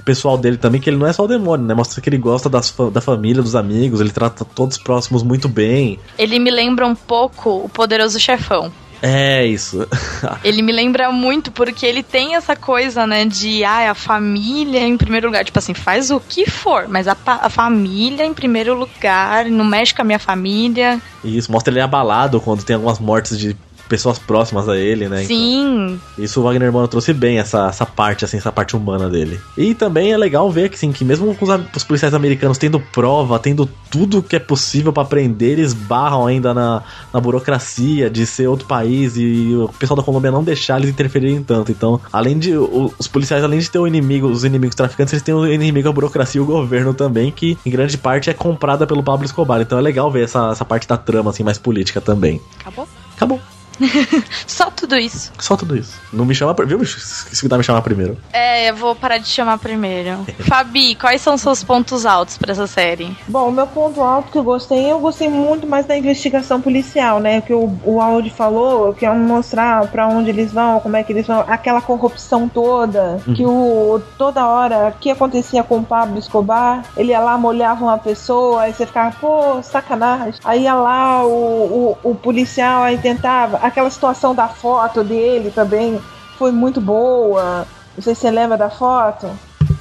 pessoal 0.05 0.37
dele 0.37 0.57
também, 0.57 0.81
que 0.81 0.91
ele 0.91 0.97
não 0.97 1.07
é 1.07 1.13
só 1.13 1.25
o 1.25 1.29
demônio, 1.29 1.67
né? 1.67 1.75
Mostra 1.75 2.01
que 2.01 2.09
ele 2.09 2.19
gosta 2.19 2.49
das, 2.49 2.75
da 2.93 3.01
família, 3.01 3.43
dos 3.43 3.55
amigos, 3.55 4.01
ele 4.01 4.11
trata 4.11 4.45
todos 4.45 4.77
os 4.77 4.83
próximos 4.83 5.23
muito 5.23 5.49
bem. 5.49 5.99
Ele 6.19 6.39
me 6.39 6.51
lembra 6.51 6.87
um 6.87 6.95
pouco 6.95 7.65
o 7.65 7.69
poderoso 7.69 8.19
chefão. 8.19 8.73
É 9.03 9.47
isso. 9.47 9.87
ele 10.45 10.61
me 10.61 10.73
lembra 10.73 11.11
muito 11.11 11.51
porque 11.51 11.87
ele 11.87 12.03
tem 12.03 12.35
essa 12.35 12.55
coisa, 12.55 13.07
né, 13.07 13.25
de 13.25 13.65
ah, 13.65 13.91
a 13.91 13.95
família 13.95 14.81
em 14.81 14.97
primeiro 14.97 15.27
lugar, 15.29 15.45
tipo 15.45 15.59
assim, 15.59 15.73
faz 15.73 16.11
o 16.11 16.21
que 16.21 16.49
for, 16.49 16.87
mas 16.87 17.09
a, 17.09 17.17
a 17.27 17.49
família 17.49 18.25
em 18.25 18.35
primeiro 18.35 18.75
lugar, 18.75 19.47
não 19.47 19.65
mexe 19.65 19.95
com 19.95 20.03
a 20.03 20.05
minha 20.05 20.19
família. 20.19 21.01
Isso, 21.25 21.51
mostra 21.51 21.73
ele 21.73 21.81
abalado 21.81 22.41
quando 22.41 22.63
tem 22.63 22.75
algumas 22.75 22.99
mortes 22.99 23.39
de 23.39 23.57
pessoas 23.91 24.21
próximas 24.21 24.69
a 24.69 24.79
ele, 24.79 25.09
né? 25.09 25.25
Sim. 25.25 25.85
Então, 25.85 26.01
isso 26.17 26.41
o 26.41 26.45
Wagner 26.45 26.71
Moura 26.71 26.87
trouxe 26.87 27.13
bem, 27.13 27.39
essa, 27.39 27.67
essa 27.67 27.85
parte, 27.85 28.25
assim, 28.25 28.37
essa 28.37 28.53
parte 28.53 28.77
humana 28.77 29.11
dele. 29.11 29.41
E 29.59 29.75
também 29.75 30.13
é 30.13 30.17
legal 30.17 30.49
ver 30.51 30.69
que, 30.69 30.77
assim, 30.77 30.93
que 30.93 31.05
mesmo 31.05 31.35
com 31.35 31.45
os, 31.45 31.61
os 31.77 31.83
policiais 31.83 32.15
americanos 32.15 32.57
tendo 32.57 32.79
prova, 32.79 33.37
tendo 33.41 33.69
tudo 33.91 34.23
que 34.23 34.37
é 34.37 34.39
possível 34.39 34.93
para 34.93 35.05
prender, 35.05 35.59
eles 35.59 35.75
barram 35.75 36.25
ainda 36.25 36.55
na, 36.55 36.85
na 37.13 37.21
burocracia 37.21 38.09
de 38.09 38.25
ser 38.25 38.47
outro 38.47 38.67
país 38.67 39.17
e 39.17 39.53
o 39.57 39.69
pessoal 39.77 39.97
da 39.97 40.05
Colômbia 40.05 40.31
não 40.31 40.45
deixar 40.45 40.79
eles 40.79 40.91
interferirem 40.91 41.43
tanto. 41.43 41.73
Então, 41.73 42.01
além 42.13 42.39
de 42.39 42.57
os 42.57 43.09
policiais, 43.09 43.43
além 43.43 43.59
de 43.59 43.69
ter 43.69 43.81
o 43.81 43.89
inimigo, 43.89 44.29
os 44.29 44.45
inimigos 44.45 44.77
traficantes, 44.77 45.13
eles 45.13 45.23
têm 45.25 45.35
o 45.35 45.53
inimigo 45.53 45.89
a 45.89 45.93
burocracia 45.93 46.39
e 46.39 46.43
o 46.43 46.47
governo 46.47 46.95
também, 46.95 47.33
que 47.33 47.59
em 47.67 47.71
grande 47.71 47.99
parte 47.99 48.31
é 48.31 48.35
comprada 48.35 48.87
pelo 48.87 49.03
Pablo 49.03 49.27
Escobar. 49.27 49.61
Então 49.61 49.77
é 49.77 49.83
legal 49.83 50.09
ver 50.13 50.25
essa, 50.25 50.51
essa 50.53 50.65
parte 50.65 50.87
da 50.87 50.97
trama, 50.97 51.31
assim, 51.31 51.43
mais 51.43 51.59
política 51.59 52.01
também. 52.01 52.41
Acabou? 52.61 52.89
Acabou. 53.17 53.41
Só 54.47 54.71
tudo 54.71 54.97
isso. 54.97 55.33
Só 55.39 55.57
tudo 55.57 55.77
isso. 55.77 55.99
Não 56.13 56.25
me 56.25 56.35
chama, 56.35 56.55
viu, 56.65 56.79
bicho? 56.79 56.99
Esqueci 56.99 57.49
de 57.49 57.57
me 57.57 57.65
chamar 57.65 57.83
primeiro. 57.83 58.17
É, 58.33 58.71
eu 58.71 58.77
vou 58.77 58.95
parar 58.95 59.19
de 59.19 59.29
chamar 59.29 59.59
primeiro. 59.59 60.25
Fabi, 60.41 60.95
quais 60.95 61.21
são 61.21 61.37
seus 61.37 61.63
pontos 61.63 62.05
altos 62.07 62.37
para 62.39 62.53
essa 62.53 62.67
série? 62.67 63.17
Bom, 63.29 63.49
o 63.49 63.53
meu 63.53 63.67
ponto 63.67 64.01
alto 64.01 64.31
que 64.31 64.39
eu 64.39 64.45
gostei, 64.45 64.91
eu 64.91 64.99
gostei 64.99 65.29
muito 65.29 65.67
mais 65.67 65.87
da 65.87 65.97
investigação 65.97 66.61
policial, 66.61 67.21
né? 67.21 67.41
Que 67.41 67.53
o, 67.53 67.79
o 67.85 68.01
Audi 68.01 68.31
falou, 68.31 68.93
que 68.93 69.07
é 69.07 69.13
mostrar 69.13 69.87
para 69.89 70.09
onde 70.09 70.31
eles 70.31 70.53
vão, 70.53 70.81
como 70.81 70.97
é 70.97 71.03
que 71.03 71.13
eles 71.13 71.27
vão, 71.27 71.45
aquela 71.47 71.81
corrupção 71.81 72.49
toda, 72.49 73.21
uhum. 73.27 73.35
que 73.35 73.45
o 73.45 74.01
toda 74.19 74.47
hora 74.47 74.95
que 75.01 75.11
acontecia 75.11 75.63
com 75.63 75.79
o 75.79 75.85
Pablo 75.85 76.19
Escobar, 76.19 76.85
ele 76.97 77.11
ia 77.11 77.21
lá, 77.21 77.37
molhava 77.39 77.85
uma 77.85 77.99
pessoa, 77.99 78.63
aí 78.63 78.73
você 78.73 78.87
ficava, 78.87 79.15
pô, 79.21 79.63
sacanagem. 79.63 80.41
Aí 80.45 80.63
ia 80.63 80.75
lá 80.75 81.25
o, 81.25 81.97
o, 82.05 82.11
o 82.11 82.15
policial 82.15 82.83
aí 82.83 82.99
tentava 82.99 83.59
aquela 83.71 83.91
situação 83.91 84.35
da 84.35 84.49
foto 84.49 85.03
dele 85.03 85.51
também 85.51 86.01
foi 86.39 86.53
muito 86.53 86.81
boa. 86.81 87.67
Não 87.97 88.03
sei 88.03 88.15
se 88.15 88.21
você 88.21 88.31
lembra 88.31 88.57
da 88.57 88.71
foto. 88.71 89.29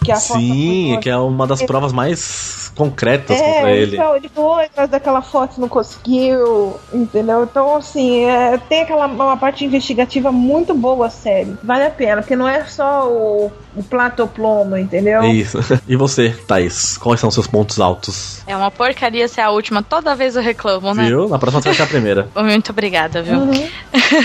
Que 0.03 0.12
a 0.12 0.15
Sim, 0.15 0.91
foto 0.91 1.01
que 1.01 1.10
é 1.10 1.17
uma 1.17 1.46
das 1.46 1.62
provas 1.63 1.91
mais 1.91 2.58
concretas 2.79 3.38
é, 3.38 3.53
contra 3.53 3.71
ele. 3.71 3.98
Então, 3.98 4.15
ele 4.15 4.29
foi 4.29 4.63
atrás 4.63 4.89
daquela 4.89 5.21
foto 5.21 5.57
e 5.57 5.59
não 5.59 5.67
conseguiu, 5.67 6.79
entendeu? 6.93 7.43
Então, 7.43 7.75
assim, 7.75 8.24
é, 8.24 8.57
tem 8.57 8.83
aquela 8.83 9.05
uma 9.05 9.36
parte 9.36 9.65
investigativa 9.65 10.31
muito 10.31 10.74
boa 10.74 11.07
a 11.07 11.09
série. 11.09 11.57
Vale 11.62 11.83
a 11.83 11.89
pena, 11.89 12.21
porque 12.21 12.38
não 12.38 12.48
é 12.48 12.63
só 12.63 13.05
o, 13.05 13.51
o 13.75 13.83
platoplomo, 13.83 14.77
entendeu? 14.77 15.24
Isso. 15.24 15.59
E 15.89 15.95
você, 15.95 16.29
Thaís? 16.48 16.98
Quais 16.98 17.19
são 17.19 17.31
seus 17.31 17.48
pontos 17.48 17.79
altos? 17.79 18.43
É 18.45 18.55
uma 18.55 18.69
porcaria 18.69 19.27
ser 19.27 19.41
a 19.41 19.50
última. 19.50 19.81
Toda 19.81 20.15
vez 20.15 20.36
eu 20.36 20.41
reclamo, 20.41 20.93
né? 20.93 21.07
Viu? 21.07 21.27
Na 21.27 21.39
próxima 21.39 21.62
você 21.62 21.69
vai 21.69 21.77
ser 21.77 21.83
a 21.83 21.88
primeira. 21.88 22.29
Muito 22.38 22.71
obrigada, 22.71 23.24
viu? 23.24 23.39
Uhum. 23.39 23.69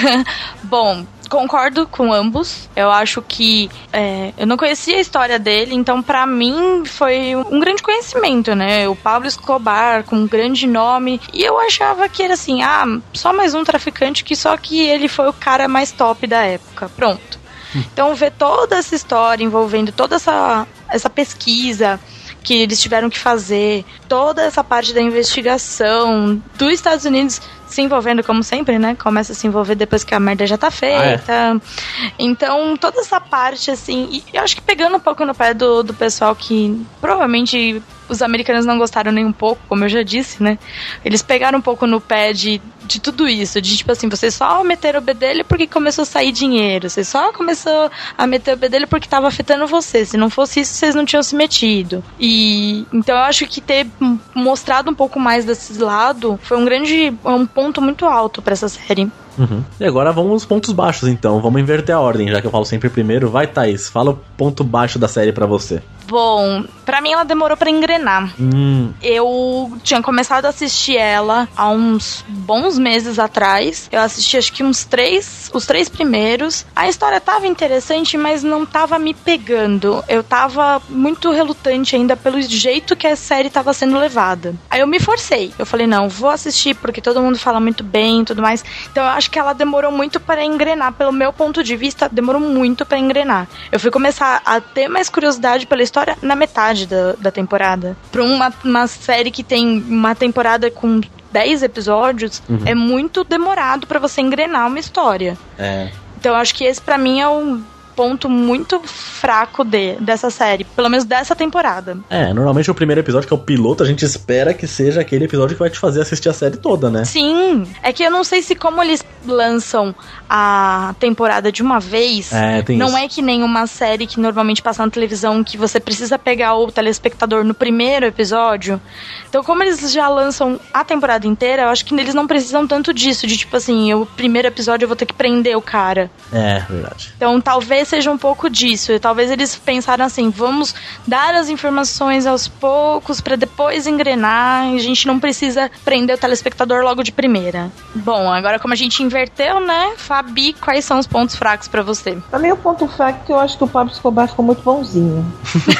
Bom, 0.64 1.06
concordo 1.34 1.86
com 1.86 2.12
ambos. 2.12 2.68
Eu 2.76 2.90
acho 2.90 3.20
que 3.20 3.68
é, 3.92 4.32
eu 4.38 4.46
não 4.46 4.56
conhecia 4.56 4.96
a 4.96 5.00
história 5.00 5.38
dele, 5.38 5.74
então 5.74 6.00
para 6.00 6.24
mim 6.26 6.84
foi 6.84 7.34
um 7.34 7.58
grande 7.58 7.82
conhecimento, 7.82 8.54
né? 8.54 8.88
O 8.88 8.94
Pablo 8.94 9.26
Escobar 9.26 10.04
com 10.04 10.16
um 10.16 10.26
grande 10.26 10.66
nome 10.66 11.20
e 11.32 11.42
eu 11.42 11.58
achava 11.58 12.08
que 12.08 12.22
era 12.22 12.34
assim, 12.34 12.62
ah, 12.62 12.86
só 13.12 13.32
mais 13.32 13.54
um 13.54 13.64
traficante 13.64 14.22
que 14.24 14.36
só 14.36 14.56
que 14.56 14.80
ele 14.80 15.08
foi 15.08 15.28
o 15.28 15.32
cara 15.32 15.66
mais 15.66 15.90
top 15.90 16.26
da 16.26 16.42
época. 16.42 16.88
Pronto. 16.90 17.38
Hum. 17.74 17.82
Então 17.92 18.14
ver 18.14 18.30
toda 18.32 18.76
essa 18.76 18.94
história 18.94 19.42
envolvendo 19.42 19.90
toda 19.90 20.16
essa 20.16 20.66
essa 20.88 21.10
pesquisa, 21.10 21.98
que 22.44 22.54
eles 22.54 22.80
tiveram 22.80 23.10
que 23.10 23.18
fazer, 23.18 23.84
toda 24.06 24.42
essa 24.42 24.62
parte 24.62 24.92
da 24.92 25.00
investigação 25.00 26.40
dos 26.56 26.72
Estados 26.72 27.04
Unidos 27.04 27.40
se 27.74 27.82
envolvendo 27.82 28.22
como 28.22 28.42
sempre, 28.42 28.78
né? 28.78 28.94
Começa 28.94 29.32
a 29.32 29.34
se 29.34 29.46
envolver 29.46 29.74
depois 29.74 30.04
que 30.04 30.14
a 30.14 30.20
merda 30.20 30.46
já 30.46 30.56
tá 30.56 30.70
feita. 30.70 31.32
Ah, 31.32 31.56
é? 31.56 32.12
Então, 32.18 32.76
toda 32.76 33.00
essa 33.00 33.20
parte, 33.20 33.70
assim, 33.70 34.08
e 34.10 34.24
eu 34.32 34.42
acho 34.42 34.54
que 34.54 34.62
pegando 34.62 34.96
um 34.96 35.00
pouco 35.00 35.24
no 35.24 35.34
pé 35.34 35.52
do, 35.52 35.82
do 35.82 35.92
pessoal 35.92 36.36
que 36.36 36.80
provavelmente 37.00 37.82
os 38.08 38.22
americanos 38.22 38.66
não 38.66 38.78
gostaram 38.78 39.12
nem 39.12 39.24
um 39.24 39.32
pouco, 39.32 39.60
como 39.68 39.84
eu 39.84 39.88
já 39.88 40.02
disse, 40.02 40.42
né? 40.42 40.58
Eles 41.04 41.22
pegaram 41.22 41.58
um 41.58 41.62
pouco 41.62 41.86
no 41.86 42.00
pé 42.00 42.32
de, 42.32 42.60
de 42.84 43.00
tudo 43.00 43.28
isso, 43.28 43.60
de 43.60 43.76
tipo 43.76 43.90
assim, 43.90 44.08
vocês 44.08 44.34
só 44.34 44.62
meteram 44.64 45.00
o 45.00 45.02
bedelho 45.02 45.44
porque 45.44 45.66
começou 45.66 46.02
a 46.02 46.06
sair 46.06 46.32
dinheiro, 46.32 46.88
vocês 46.88 47.08
só 47.08 47.32
começou 47.32 47.90
a 48.16 48.26
meter 48.26 48.54
o 48.54 48.58
bedelho 48.58 48.86
porque 48.86 49.06
estava 49.06 49.28
afetando 49.28 49.66
vocês, 49.66 50.10
se 50.10 50.16
não 50.16 50.30
fosse 50.30 50.60
isso, 50.60 50.74
vocês 50.74 50.94
não 50.94 51.04
tinham 51.04 51.22
se 51.22 51.34
metido. 51.34 52.04
E 52.18 52.86
então 52.92 53.16
eu 53.16 53.22
acho 53.22 53.46
que 53.46 53.60
ter 53.60 53.86
mostrado 54.34 54.90
um 54.90 54.94
pouco 54.94 55.18
mais 55.18 55.44
desse 55.44 55.78
lado 55.78 56.38
foi 56.42 56.56
um 56.56 56.64
grande 56.64 57.12
um 57.24 57.46
ponto 57.46 57.80
muito 57.80 58.04
alto 58.06 58.42
para 58.42 58.52
essa 58.52 58.68
série. 58.68 59.10
Uhum. 59.38 59.64
E 59.80 59.84
agora 59.84 60.12
vamos 60.12 60.32
aos 60.32 60.44
pontos 60.44 60.72
baixos, 60.72 61.08
então. 61.08 61.40
Vamos 61.40 61.60
inverter 61.60 61.94
a 61.94 62.00
ordem, 62.00 62.28
já 62.28 62.40
que 62.40 62.46
eu 62.46 62.50
falo 62.50 62.64
sempre 62.64 62.88
primeiro. 62.88 63.30
Vai, 63.30 63.46
Thaís, 63.46 63.88
fala 63.88 64.12
o 64.12 64.18
ponto 64.36 64.62
baixo 64.62 64.98
da 64.98 65.08
série 65.08 65.32
para 65.32 65.46
você. 65.46 65.82
Bom, 66.06 66.64
para 66.84 67.00
mim 67.00 67.12
ela 67.12 67.24
demorou 67.24 67.56
para 67.56 67.70
engrenar. 67.70 68.32
Hum. 68.38 68.92
Eu 69.02 69.72
tinha 69.82 70.02
começado 70.02 70.46
a 70.46 70.50
assistir 70.50 70.96
ela 70.96 71.48
há 71.56 71.68
uns 71.68 72.24
bons 72.28 72.78
meses 72.78 73.18
atrás. 73.18 73.88
Eu 73.90 74.00
assisti 74.00 74.36
acho 74.36 74.52
que 74.52 74.62
uns 74.62 74.84
três, 74.84 75.50
os 75.52 75.66
três 75.66 75.88
primeiros. 75.88 76.66
A 76.76 76.88
história 76.88 77.20
tava 77.20 77.46
interessante, 77.46 78.16
mas 78.16 78.42
não 78.42 78.66
tava 78.66 78.98
me 78.98 79.14
pegando. 79.14 80.04
Eu 80.08 80.22
tava 80.22 80.80
muito 80.88 81.30
relutante 81.30 81.96
ainda 81.96 82.16
pelo 82.16 82.40
jeito 82.42 82.96
que 82.96 83.06
a 83.06 83.16
série 83.16 83.50
tava 83.50 83.72
sendo 83.72 83.98
levada. 83.98 84.54
Aí 84.70 84.80
eu 84.80 84.86
me 84.86 85.00
forcei. 85.00 85.52
Eu 85.58 85.66
falei, 85.66 85.86
não, 85.86 86.08
vou 86.08 86.30
assistir 86.30 86.74
porque 86.74 87.00
todo 87.00 87.22
mundo 87.22 87.38
fala 87.38 87.60
muito 87.60 87.82
bem 87.82 88.20
e 88.20 88.24
tudo 88.24 88.42
mais. 88.42 88.64
Então 88.90 89.02
eu 89.02 89.10
acho 89.10 89.30
que 89.30 89.38
ela 89.38 89.52
demorou 89.52 89.90
muito 89.90 90.20
para 90.20 90.44
engrenar. 90.44 90.92
Pelo 90.92 91.12
meu 91.12 91.32
ponto 91.32 91.62
de 91.62 91.76
vista, 91.76 92.08
demorou 92.08 92.40
muito 92.40 92.84
para 92.84 92.98
engrenar. 92.98 93.48
Eu 93.72 93.80
fui 93.80 93.90
começar 93.90 94.42
a 94.44 94.60
ter 94.60 94.88
mais 94.88 95.08
curiosidade 95.08 95.66
pela 95.66 95.82
história 95.82 95.93
história 95.94 96.18
na 96.20 96.34
metade 96.34 96.86
da, 96.86 97.12
da 97.12 97.30
temporada. 97.30 97.96
Pra 98.10 98.24
uma, 98.24 98.52
uma 98.64 98.86
série 98.88 99.30
que 99.30 99.44
tem 99.44 99.80
uma 99.88 100.14
temporada 100.14 100.68
com 100.68 101.00
10 101.30 101.62
episódios, 101.62 102.42
uhum. 102.48 102.62
é 102.66 102.74
muito 102.74 103.22
demorado 103.22 103.86
para 103.86 104.00
você 104.00 104.20
engrenar 104.20 104.66
uma 104.66 104.80
história. 104.80 105.38
É. 105.56 105.90
Então 106.18 106.34
acho 106.34 106.54
que 106.54 106.64
esse 106.64 106.80
para 106.80 106.98
mim 106.98 107.20
é 107.20 107.28
um 107.28 107.62
ponto 107.94 108.28
muito 108.28 108.80
fraco 108.80 109.64
de, 109.64 109.94
dessa 109.96 110.30
série, 110.30 110.64
pelo 110.64 110.88
menos 110.88 111.04
dessa 111.04 111.34
temporada. 111.34 111.96
É, 112.10 112.32
normalmente 112.32 112.70
o 112.70 112.74
primeiro 112.74 113.00
episódio, 113.00 113.26
que 113.28 113.34
é 113.34 113.36
o 113.36 113.40
piloto, 113.40 113.82
a 113.82 113.86
gente 113.86 114.04
espera 114.04 114.52
que 114.52 114.66
seja 114.66 115.00
aquele 115.00 115.24
episódio 115.24 115.54
que 115.56 115.60
vai 115.60 115.70
te 115.70 115.78
fazer 115.78 116.00
assistir 116.00 116.28
a 116.28 116.32
série 116.32 116.56
toda, 116.56 116.90
né? 116.90 117.04
Sim, 117.04 117.66
é 117.82 117.92
que 117.92 118.02
eu 118.02 118.10
não 118.10 118.24
sei 118.24 118.42
se 118.42 118.54
como 118.54 118.82
eles 118.82 119.04
lançam 119.26 119.94
a 120.28 120.94
temporada 120.98 121.50
de 121.50 121.62
uma 121.62 121.80
vez, 121.80 122.32
é, 122.32 122.64
não 122.70 122.88
isso. 122.88 122.96
é 122.96 123.08
que 123.08 123.22
nem 123.22 123.42
uma 123.42 123.66
série 123.66 124.06
que 124.06 124.20
normalmente 124.20 124.62
passa 124.62 124.84
na 124.84 124.90
televisão 124.90 125.42
que 125.42 125.56
você 125.56 125.80
precisa 125.80 126.18
pegar 126.18 126.56
o 126.56 126.70
telespectador 126.70 127.44
no 127.44 127.54
primeiro 127.54 128.06
episódio. 128.06 128.80
Então, 129.28 129.42
como 129.42 129.62
eles 129.62 129.92
já 129.92 130.08
lançam 130.08 130.60
a 130.72 130.84
temporada 130.84 131.26
inteira, 131.26 131.62
eu 131.62 131.68
acho 131.68 131.84
que 131.84 131.94
eles 131.94 132.14
não 132.14 132.26
precisam 132.26 132.66
tanto 132.66 132.92
disso, 132.92 133.26
de 133.26 133.36
tipo 133.36 133.56
assim, 133.56 133.92
o 133.94 134.06
primeiro 134.06 134.48
episódio 134.48 134.84
eu 134.84 134.88
vou 134.88 134.96
ter 134.96 135.06
que 135.06 135.14
prender 135.14 135.56
o 135.56 135.62
cara. 135.62 136.10
É, 136.32 136.60
verdade. 136.68 137.12
Então, 137.16 137.40
talvez 137.40 137.83
talvez 137.84 137.88
seja 137.88 138.10
um 138.10 138.18
pouco 138.18 138.48
disso. 138.50 138.92
E 138.92 138.98
talvez 138.98 139.30
eles 139.30 139.54
pensaram 139.54 140.04
assim: 140.04 140.30
vamos 140.30 140.74
dar 141.06 141.34
as 141.34 141.48
informações 141.48 142.26
aos 142.26 142.48
poucos 142.48 143.20
para 143.20 143.36
depois 143.36 143.86
engrenar. 143.86 144.68
E 144.72 144.76
a 144.76 144.80
gente 144.80 145.06
não 145.06 145.20
precisa 145.20 145.70
prender 145.84 146.16
o 146.16 146.18
telespectador 146.18 146.82
logo 146.82 147.02
de 147.02 147.12
primeira. 147.12 147.70
Bom, 147.94 148.30
agora 148.32 148.58
como 148.58 148.74
a 148.74 148.76
gente 148.76 149.02
inverteu, 149.02 149.60
né? 149.60 149.92
Fabi, 149.96 150.54
quais 150.54 150.84
são 150.84 150.98
os 150.98 151.06
pontos 151.06 151.36
fracos 151.36 151.68
para 151.68 151.82
você? 151.82 152.18
Também 152.30 152.52
o 152.52 152.56
ponto 152.56 152.88
fraco 152.88 153.20
é 153.22 153.26
que 153.26 153.32
eu 153.32 153.38
acho 153.38 153.56
que 153.58 153.64
o 153.64 153.68
Pablo 153.68 153.92
Escobar 153.92 154.28
ficou 154.28 154.44
muito 154.44 154.62
bonzinho. 154.62 155.24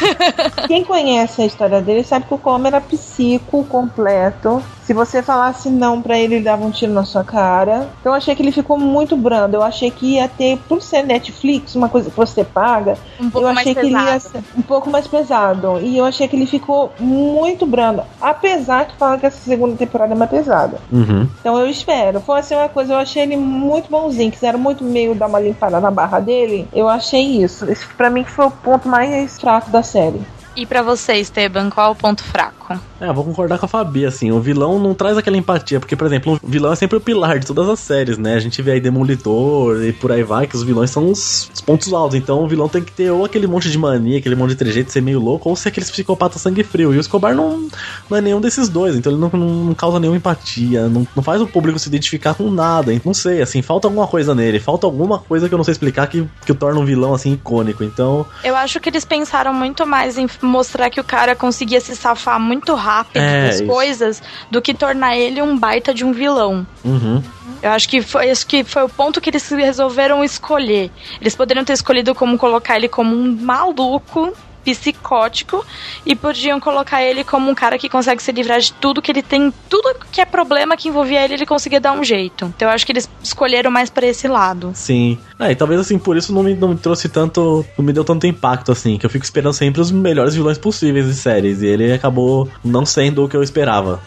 Quem 0.68 0.84
conhece 0.84 1.42
a 1.42 1.46
história 1.46 1.80
dele 1.80 2.04
sabe 2.04 2.26
que 2.26 2.34
o 2.34 2.38
Comer 2.38 2.68
era 2.68 2.80
psico 2.80 3.64
completo. 3.64 4.62
Se 4.84 4.92
você 4.92 5.22
falasse 5.22 5.70
não 5.70 6.02
para 6.02 6.18
ele, 6.18 6.36
ele 6.36 6.44
dava 6.44 6.64
um 6.64 6.70
tiro 6.70 6.92
na 6.92 7.04
sua 7.04 7.24
cara. 7.24 7.88
Então 8.00 8.12
eu 8.12 8.16
achei 8.16 8.34
que 8.34 8.42
ele 8.42 8.52
ficou 8.52 8.78
muito 8.78 9.16
brando. 9.16 9.56
Eu 9.56 9.62
achei 9.62 9.90
que 9.90 10.16
ia 10.16 10.28
ter, 10.28 10.58
por 10.68 10.82
ser 10.82 11.02
Netflix, 11.02 11.74
uma 11.74 11.88
coisa 11.94 12.10
que 12.10 12.16
você 12.16 12.42
paga, 12.42 12.98
um 13.20 13.30
pouco 13.30 13.46
eu 13.46 13.50
achei 13.52 13.72
que 13.72 13.82
pesado. 13.82 14.02
ele 14.02 14.12
ia 14.12 14.18
ser 14.18 14.44
um 14.58 14.62
pouco 14.62 14.90
mais 14.90 15.06
pesado. 15.06 15.78
E 15.80 15.96
eu 15.96 16.04
achei 16.04 16.26
que 16.26 16.34
ele 16.34 16.44
ficou 16.44 16.92
muito 16.98 17.64
brando. 17.64 18.02
Apesar 18.20 18.86
que 18.86 18.96
falam 18.96 19.16
que 19.16 19.26
essa 19.26 19.38
segunda 19.38 19.76
temporada 19.76 20.12
é 20.12 20.16
mais 20.16 20.28
pesada. 20.28 20.78
Uhum. 20.90 21.28
Então 21.38 21.56
eu 21.56 21.70
espero. 21.70 22.20
Foi 22.20 22.40
assim 22.40 22.56
uma 22.56 22.68
coisa, 22.68 22.94
eu 22.94 22.98
achei 22.98 23.22
ele 23.22 23.36
muito 23.36 23.88
bonzinho. 23.88 24.32
Quiseram 24.32 24.58
muito 24.58 24.82
meio 24.82 25.14
dar 25.14 25.28
uma 25.28 25.38
limpada 25.38 25.78
na 25.78 25.90
barra 25.90 26.18
dele. 26.18 26.66
Eu 26.72 26.88
achei 26.88 27.22
isso. 27.22 27.70
Esse 27.70 27.86
pra 27.86 28.10
mim 28.10 28.24
foi 28.24 28.46
o 28.46 28.50
ponto 28.50 28.88
mais 28.88 29.38
fraco 29.38 29.70
da 29.70 29.84
série. 29.84 30.20
E 30.56 30.64
para 30.64 30.82
você, 30.82 31.14
Esteban, 31.14 31.68
qual 31.68 31.88
é 31.88 31.90
o 31.90 31.94
ponto 31.96 32.22
fraco? 32.22 32.78
É, 33.00 33.12
vou 33.12 33.24
concordar 33.24 33.58
com 33.58 33.66
a 33.66 33.68
Fabi, 33.68 34.06
assim, 34.06 34.30
o 34.30 34.40
vilão 34.40 34.78
não 34.78 34.94
traz 34.94 35.18
aquela 35.18 35.36
empatia, 35.36 35.80
porque, 35.80 35.96
por 35.96 36.06
exemplo, 36.06 36.38
o 36.42 36.48
vilão 36.48 36.72
é 36.72 36.76
sempre 36.76 36.96
o 36.96 37.00
pilar 37.00 37.38
de 37.38 37.46
todas 37.46 37.68
as 37.68 37.80
séries, 37.80 38.16
né? 38.16 38.34
A 38.34 38.40
gente 38.40 38.62
vê 38.62 38.72
aí 38.72 38.80
Demolitor 38.80 39.82
e 39.84 39.92
por 39.92 40.12
aí 40.12 40.22
vai, 40.22 40.46
que 40.46 40.54
os 40.54 40.62
vilões 40.62 40.90
são 40.90 41.10
os, 41.10 41.50
os 41.52 41.60
pontos 41.60 41.92
altos, 41.92 42.16
então 42.16 42.42
o 42.42 42.48
vilão 42.48 42.68
tem 42.68 42.82
que 42.82 42.92
ter 42.92 43.10
ou 43.10 43.24
aquele 43.24 43.46
monte 43.46 43.70
de 43.70 43.76
mania, 43.76 44.18
aquele 44.18 44.36
monte 44.36 44.50
de 44.50 44.56
trejeito, 44.56 44.92
ser 44.92 45.02
meio 45.02 45.18
louco, 45.18 45.48
ou 45.48 45.56
ser 45.56 45.68
aqueles 45.68 45.90
psicopatas 45.90 46.40
sangue 46.40 46.62
frio, 46.62 46.94
e 46.94 46.96
o 46.96 47.00
Escobar 47.00 47.34
não, 47.34 47.68
não 48.08 48.16
é 48.16 48.20
nenhum 48.20 48.40
desses 48.40 48.68
dois, 48.68 48.96
então 48.96 49.12
ele 49.12 49.20
não, 49.20 49.28
não, 49.28 49.64
não 49.64 49.74
causa 49.74 49.98
nenhuma 49.98 50.16
empatia, 50.16 50.88
não, 50.88 51.06
não 51.14 51.22
faz 51.22 51.42
o 51.42 51.46
público 51.46 51.78
se 51.78 51.88
identificar 51.88 52.34
com 52.34 52.50
nada, 52.50 52.92
então, 52.92 53.10
não 53.10 53.14
sei, 53.14 53.42
assim, 53.42 53.60
falta 53.60 53.88
alguma 53.88 54.06
coisa 54.06 54.34
nele, 54.34 54.60
falta 54.60 54.86
alguma 54.86 55.18
coisa 55.18 55.48
que 55.48 55.54
eu 55.54 55.58
não 55.58 55.64
sei 55.64 55.72
explicar 55.72 56.06
que, 56.06 56.26
que 56.46 56.52
o 56.52 56.54
torna 56.54 56.80
um 56.80 56.84
vilão, 56.84 57.12
assim, 57.12 57.32
icônico, 57.32 57.82
então... 57.82 58.24
Eu 58.42 58.54
acho 58.56 58.80
que 58.80 58.88
eles 58.88 59.04
pensaram 59.04 59.52
muito 59.52 59.84
mais 59.84 60.16
em 60.16 60.28
mostrar 60.44 60.90
que 60.90 61.00
o 61.00 61.04
cara 61.04 61.34
conseguia 61.34 61.80
se 61.80 61.96
safar 61.96 62.38
muito 62.38 62.74
rápido 62.74 63.22
é, 63.22 63.46
das 63.46 63.56
isso. 63.56 63.66
coisas 63.66 64.22
do 64.50 64.60
que 64.60 64.74
tornar 64.74 65.16
ele 65.16 65.40
um 65.42 65.58
baita 65.58 65.92
de 65.92 66.04
um 66.04 66.12
vilão. 66.12 66.66
Uhum. 66.84 67.22
Eu 67.62 67.70
acho 67.70 67.88
que 67.88 68.02
foi 68.02 68.30
isso 68.30 68.46
que 68.46 68.62
foi 68.62 68.82
o 68.82 68.88
ponto 68.88 69.20
que 69.20 69.30
eles 69.30 69.48
resolveram 69.48 70.22
escolher. 70.22 70.90
Eles 71.20 71.34
poderiam 71.34 71.64
ter 71.64 71.72
escolhido 71.72 72.14
como 72.14 72.36
colocar 72.36 72.76
ele 72.76 72.88
como 72.88 73.16
um 73.16 73.34
maluco 73.40 74.32
psicótico 74.64 75.64
e 76.06 76.16
podiam 76.16 76.58
colocar 76.58 77.02
ele 77.02 77.22
como 77.22 77.50
um 77.50 77.54
cara 77.54 77.78
que 77.78 77.88
consegue 77.88 78.22
se 78.22 78.32
livrar 78.32 78.60
de 78.60 78.72
tudo 78.72 79.02
que 79.02 79.12
ele 79.12 79.22
tem, 79.22 79.52
tudo 79.68 79.94
que 80.10 80.20
é 80.20 80.24
problema 80.24 80.76
que 80.76 80.88
envolvia 80.88 81.24
ele, 81.24 81.34
ele 81.34 81.46
conseguia 81.46 81.80
dar 81.80 81.92
um 81.92 82.02
jeito. 82.02 82.52
Então 82.56 82.68
eu 82.68 82.74
acho 82.74 82.86
que 82.86 82.92
eles 82.92 83.08
escolheram 83.22 83.70
mais 83.70 83.90
para 83.90 84.06
esse 84.06 84.26
lado. 84.26 84.72
Sim. 84.74 85.18
É, 85.38 85.52
e 85.52 85.54
talvez 85.54 85.80
assim, 85.80 85.98
por 85.98 86.16
isso 86.16 86.32
não 86.32 86.42
me, 86.42 86.54
não 86.54 86.68
me 86.68 86.76
trouxe 86.76 87.08
tanto, 87.08 87.64
não 87.76 87.84
me 87.84 87.92
deu 87.92 88.04
tanto 88.04 88.26
impacto 88.26 88.72
assim, 88.72 88.96
que 88.96 89.04
eu 89.04 89.10
fico 89.10 89.24
esperando 89.24 89.52
sempre 89.52 89.80
os 89.80 89.90
melhores 89.90 90.34
vilões 90.34 90.58
possíveis 90.58 91.06
de 91.06 91.14
séries 91.14 91.62
e 91.62 91.66
ele 91.66 91.92
acabou 91.92 92.48
não 92.64 92.86
sendo 92.86 93.24
o 93.24 93.28
que 93.28 93.36
eu 93.36 93.42
esperava. 93.42 94.00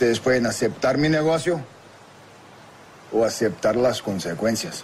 Ustedes 0.00 0.20
pueden 0.20 0.46
aceptar 0.46 0.96
mi 0.96 1.10
negocio 1.10 1.60
o 3.12 3.22
aceptar 3.22 3.76
las 3.76 4.00
consecuencias. 4.00 4.82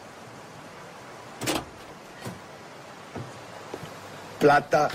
Plata 4.39 4.91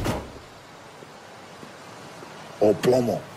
o 2.60 2.72
plomo. 2.74 3.31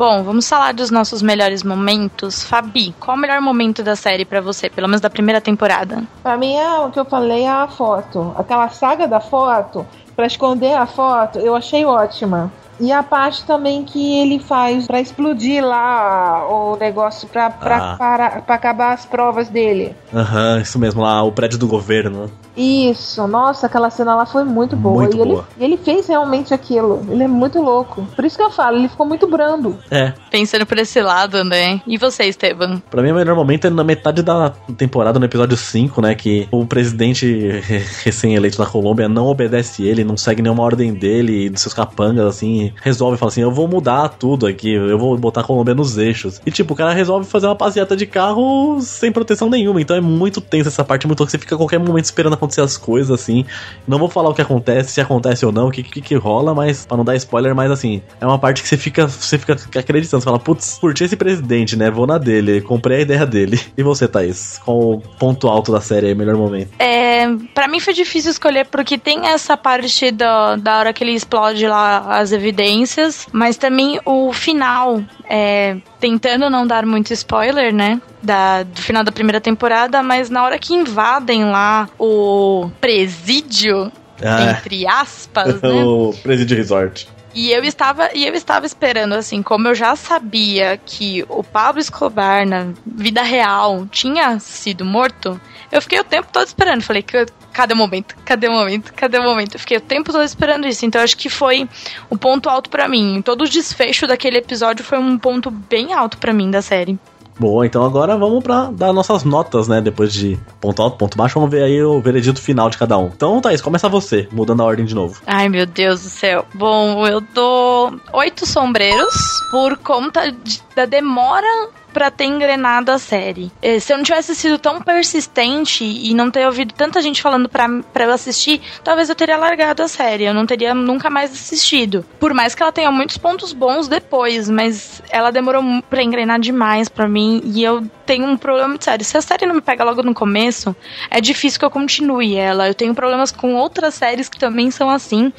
Bom, 0.00 0.22
vamos 0.22 0.48
falar 0.48 0.72
dos 0.72 0.90
nossos 0.90 1.20
melhores 1.20 1.62
momentos. 1.62 2.42
Fabi, 2.42 2.94
qual 2.98 3.14
o 3.14 3.20
melhor 3.20 3.38
momento 3.42 3.82
da 3.82 3.94
série 3.94 4.24
para 4.24 4.40
você, 4.40 4.70
pelo 4.70 4.88
menos 4.88 5.02
da 5.02 5.10
primeira 5.10 5.42
temporada? 5.42 6.04
Para 6.22 6.38
mim 6.38 6.56
é 6.56 6.78
o 6.78 6.90
que 6.90 6.98
eu 6.98 7.04
falei, 7.04 7.42
é 7.42 7.50
a 7.50 7.68
foto. 7.68 8.32
Aquela 8.34 8.70
saga 8.70 9.06
da 9.06 9.20
foto, 9.20 9.86
para 10.16 10.26
esconder 10.26 10.72
a 10.72 10.86
foto, 10.86 11.38
eu 11.38 11.54
achei 11.54 11.84
ótima. 11.84 12.50
E 12.80 12.90
a 12.90 13.02
parte 13.02 13.44
também 13.44 13.84
que 13.84 14.18
ele 14.18 14.38
faz 14.38 14.86
para 14.86 15.02
explodir 15.02 15.62
lá 15.62 16.48
o 16.48 16.78
negócio 16.78 17.28
pra, 17.28 17.48
ah. 17.60 17.96
para, 17.98 18.40
pra 18.40 18.54
acabar 18.54 18.94
as 18.94 19.04
provas 19.04 19.50
dele. 19.50 19.94
Aham, 20.14 20.54
uhum, 20.54 20.60
isso 20.62 20.78
mesmo, 20.78 21.02
lá 21.02 21.22
o 21.22 21.30
prédio 21.30 21.58
do 21.58 21.68
governo. 21.68 22.32
Isso, 22.60 23.26
nossa, 23.26 23.66
aquela 23.66 23.88
cena 23.88 24.14
lá 24.14 24.26
foi 24.26 24.44
muito 24.44 24.76
boa. 24.76 25.04
Muito 25.04 25.16
e 25.16 25.24
boa. 25.24 25.46
Ele, 25.56 25.74
ele 25.74 25.76
fez 25.78 26.06
realmente 26.06 26.52
aquilo. 26.52 27.00
Ele 27.08 27.24
é 27.24 27.28
muito 27.28 27.58
louco. 27.58 28.06
Por 28.14 28.22
isso 28.22 28.36
que 28.36 28.42
eu 28.42 28.50
falo, 28.50 28.76
ele 28.76 28.88
ficou 28.88 29.06
muito 29.06 29.26
brando. 29.26 29.78
É. 29.90 30.12
Pensando 30.30 30.66
por 30.66 30.76
esse 30.76 31.00
lado, 31.00 31.42
né? 31.42 31.80
E 31.86 31.96
você, 31.96 32.24
Esteban? 32.24 32.82
Pra 32.90 33.02
mim, 33.02 33.12
o 33.12 33.14
melhor 33.14 33.34
momento 33.34 33.66
é 33.66 33.70
na 33.70 33.82
metade 33.82 34.22
da 34.22 34.50
temporada, 34.76 35.18
no 35.18 35.24
episódio 35.24 35.56
5, 35.56 36.02
né? 36.02 36.14
Que 36.14 36.46
o 36.50 36.66
presidente 36.66 37.62
recém-eleito 38.04 38.58
da 38.58 38.66
Colômbia 38.66 39.08
não 39.08 39.26
obedece 39.26 39.82
ele, 39.82 40.04
não 40.04 40.18
segue 40.18 40.42
nenhuma 40.42 40.62
ordem 40.62 40.92
dele 40.92 41.46
e 41.46 41.48
dos 41.48 41.62
seus 41.62 41.72
capangas, 41.72 42.26
assim. 42.26 42.74
Resolve 42.82 43.16
falar 43.16 43.30
assim: 43.30 43.40
eu 43.40 43.50
vou 43.50 43.68
mudar 43.68 44.10
tudo 44.10 44.46
aqui, 44.46 44.70
eu 44.70 44.98
vou 44.98 45.16
botar 45.16 45.40
a 45.40 45.44
Colômbia 45.44 45.74
nos 45.74 45.96
eixos. 45.96 46.42
E, 46.44 46.50
tipo, 46.50 46.74
o 46.74 46.76
cara 46.76 46.92
resolve 46.92 47.26
fazer 47.26 47.46
uma 47.46 47.56
passeata 47.56 47.96
de 47.96 48.04
carro 48.04 48.78
sem 48.82 49.10
proteção 49.10 49.48
nenhuma. 49.48 49.80
Então 49.80 49.96
é 49.96 50.00
muito 50.00 50.42
tenso 50.42 50.68
essa 50.68 50.84
parte, 50.84 51.06
muito 51.06 51.24
que 51.24 51.30
você 51.30 51.38
fica 51.38 51.54
a 51.54 51.58
qualquer 51.58 51.78
momento 51.78 52.04
esperando 52.04 52.34
acontecer 52.34 52.49
as 52.58 52.78
coisas, 52.78 53.10
assim. 53.10 53.44
Não 53.86 53.98
vou 53.98 54.08
falar 54.08 54.30
o 54.30 54.34
que 54.34 54.40
acontece, 54.40 54.92
se 54.92 55.00
acontece 55.00 55.44
ou 55.44 55.52
não, 55.52 55.68
o 55.68 55.70
que, 55.70 55.82
que, 55.82 56.00
que 56.00 56.14
rola, 56.14 56.54
mas 56.54 56.86
para 56.86 56.96
não 56.96 57.04
dar 57.04 57.16
spoiler, 57.16 57.54
mas 57.54 57.70
assim, 57.70 58.00
é 58.18 58.26
uma 58.26 58.38
parte 58.38 58.62
que 58.62 58.68
você 58.68 58.78
fica, 58.78 59.06
você 59.06 59.36
fica 59.38 59.52
acreditando, 59.52 60.22
você 60.22 60.24
fala, 60.24 60.38
putz, 60.38 60.78
curti 60.80 61.04
esse 61.04 61.16
presidente, 61.16 61.76
né? 61.76 61.90
Vou 61.90 62.06
na 62.06 62.16
dele, 62.16 62.60
comprei 62.60 62.98
a 62.98 63.00
ideia 63.02 63.26
dele. 63.26 63.60
E 63.76 63.82
você, 63.82 64.06
Thaís? 64.06 64.58
Qual 64.64 64.94
o 64.94 65.00
ponto 65.00 65.48
alto 65.48 65.72
da 65.72 65.80
série 65.80 66.08
aí, 66.08 66.14
melhor 66.14 66.36
momento? 66.36 66.70
É, 66.78 67.26
para 67.54 67.66
mim 67.66 67.80
foi 67.80 67.94
difícil 67.94 68.30
escolher 68.30 68.66
porque 68.66 68.98
tem 68.98 69.26
essa 69.26 69.56
parte 69.56 70.10
da, 70.10 70.56
da 70.56 70.78
hora 70.78 70.92
que 70.92 71.02
ele 71.02 71.12
explode 71.12 71.66
lá 71.66 72.18
as 72.18 72.32
evidências, 72.32 73.26
mas 73.32 73.56
também 73.56 73.98
o 74.04 74.32
final, 74.32 75.02
é, 75.32 75.76
tentando 76.00 76.50
não 76.50 76.66
dar 76.66 76.84
muito 76.84 77.12
spoiler, 77.12 77.72
né? 77.72 78.02
Da, 78.20 78.64
do 78.64 78.82
final 78.82 79.04
da 79.04 79.12
primeira 79.12 79.40
temporada, 79.40 80.02
mas 80.02 80.28
na 80.28 80.44
hora 80.44 80.58
que 80.58 80.74
invadem 80.74 81.44
lá 81.44 81.88
o 81.96 82.68
presídio, 82.80 83.92
ah, 84.20 84.50
entre 84.50 84.88
aspas, 84.88 85.62
né? 85.62 85.84
o 85.84 86.12
presídio 86.20 86.56
resort. 86.56 87.08
E 87.32 87.52
eu 87.52 87.62
estava 87.62 88.10
e 88.12 88.26
eu 88.26 88.34
estava 88.34 88.66
esperando 88.66 89.12
assim, 89.12 89.40
como 89.40 89.68
eu 89.68 89.74
já 89.74 89.94
sabia 89.94 90.76
que 90.84 91.24
o 91.28 91.44
Pablo 91.44 91.80
Escobar 91.80 92.44
na 92.44 92.72
vida 92.84 93.22
real 93.22 93.86
tinha 93.88 94.40
sido 94.40 94.84
morto, 94.84 95.40
eu 95.70 95.80
fiquei 95.80 96.00
o 96.00 96.04
tempo 96.04 96.28
todo 96.32 96.46
esperando. 96.46 96.82
Falei 96.82 97.02
que 97.02 97.26
cadê 97.52 97.74
o 97.74 97.76
momento? 97.76 98.14
Cadê 98.24 98.48
o 98.48 98.52
momento? 98.52 98.92
Cadê 98.94 99.18
o 99.18 99.22
momento? 99.22 99.54
Eu 99.54 99.60
fiquei 99.60 99.76
o 99.76 99.80
tempo 99.80 100.12
todo 100.12 100.24
esperando 100.24 100.66
isso. 100.66 100.84
Então 100.84 101.00
acho 101.00 101.16
que 101.16 101.28
foi 101.28 101.68
um 102.10 102.16
ponto 102.16 102.48
alto 102.48 102.70
para 102.70 102.88
mim. 102.88 103.22
Todo 103.22 103.42
o 103.42 103.48
desfecho 103.48 104.06
daquele 104.06 104.38
episódio 104.38 104.84
foi 104.84 104.98
um 104.98 105.18
ponto 105.18 105.50
bem 105.50 105.92
alto 105.92 106.18
para 106.18 106.32
mim 106.32 106.50
da 106.50 106.62
série. 106.62 106.98
Boa, 107.40 107.64
então 107.64 107.82
agora 107.82 108.18
vamos 108.18 108.44
para 108.44 108.70
dar 108.70 108.92
nossas 108.92 109.24
notas, 109.24 109.66
né? 109.66 109.80
Depois 109.80 110.12
de 110.12 110.38
ponto 110.60 110.82
alto, 110.82 110.98
ponto 110.98 111.16
baixo, 111.16 111.36
vamos 111.36 111.50
ver 111.50 111.62
aí 111.62 111.82
o 111.82 111.98
veredito 111.98 112.38
final 112.38 112.68
de 112.68 112.76
cada 112.76 112.98
um. 112.98 113.06
Então, 113.06 113.40
Thaís, 113.40 113.62
começa 113.62 113.88
você, 113.88 114.28
mudando 114.30 114.60
a 114.60 114.66
ordem 114.66 114.84
de 114.84 114.94
novo. 114.94 115.22
Ai, 115.26 115.48
meu 115.48 115.64
Deus 115.64 116.02
do 116.02 116.10
céu. 116.10 116.44
Bom, 116.52 117.06
eu 117.06 117.22
dou 117.22 117.98
oito 118.12 118.44
sombreiros 118.44 119.14
por 119.50 119.78
conta 119.78 120.30
de, 120.30 120.60
da 120.76 120.84
demora 120.84 121.70
para 121.92 122.10
ter 122.10 122.24
engrenado 122.24 122.90
a 122.90 122.98
série. 122.98 123.50
Eh, 123.62 123.78
se 123.78 123.92
eu 123.92 123.96
não 123.96 124.04
tivesse 124.04 124.34
sido 124.34 124.58
tão 124.58 124.80
persistente 124.80 125.84
e 125.84 126.14
não 126.14 126.30
ter 126.30 126.46
ouvido 126.46 126.74
tanta 126.74 127.00
gente 127.00 127.22
falando 127.22 127.48
pra, 127.48 127.68
pra 127.92 128.04
eu 128.04 128.12
assistir, 128.12 128.60
talvez 128.82 129.08
eu 129.08 129.14
teria 129.14 129.36
largado 129.36 129.82
a 129.82 129.88
série. 129.88 130.24
Eu 130.24 130.34
não 130.34 130.46
teria 130.46 130.74
nunca 130.74 131.10
mais 131.10 131.32
assistido. 131.32 132.04
Por 132.18 132.32
mais 132.34 132.54
que 132.54 132.62
ela 132.62 132.72
tenha 132.72 132.90
muitos 132.90 133.16
pontos 133.16 133.52
bons 133.52 133.88
depois, 133.88 134.48
mas 134.48 135.02
ela 135.10 135.30
demorou 135.30 135.62
pra 135.88 136.02
engrenar 136.02 136.40
demais 136.40 136.88
para 136.88 137.08
mim 137.08 137.40
e 137.44 137.62
eu 137.62 137.82
tenho 138.10 138.26
um 138.26 138.36
problema 138.36 138.68
muito 138.68 138.84
sério. 138.84 139.04
Se 139.04 139.16
a 139.16 139.22
série 139.22 139.46
não 139.46 139.54
me 139.54 139.60
pega 139.60 139.84
logo 139.84 140.02
no 140.02 140.12
começo, 140.12 140.74
é 141.08 141.20
difícil 141.20 141.60
que 141.60 141.64
eu 141.64 141.70
continue 141.70 142.34
ela. 142.34 142.66
Eu 142.66 142.74
tenho 142.74 142.92
problemas 142.92 143.30
com 143.30 143.54
outras 143.54 143.94
séries 143.94 144.28
que 144.28 144.38
também 144.38 144.70
são 144.70 144.90
assim. 144.90 145.32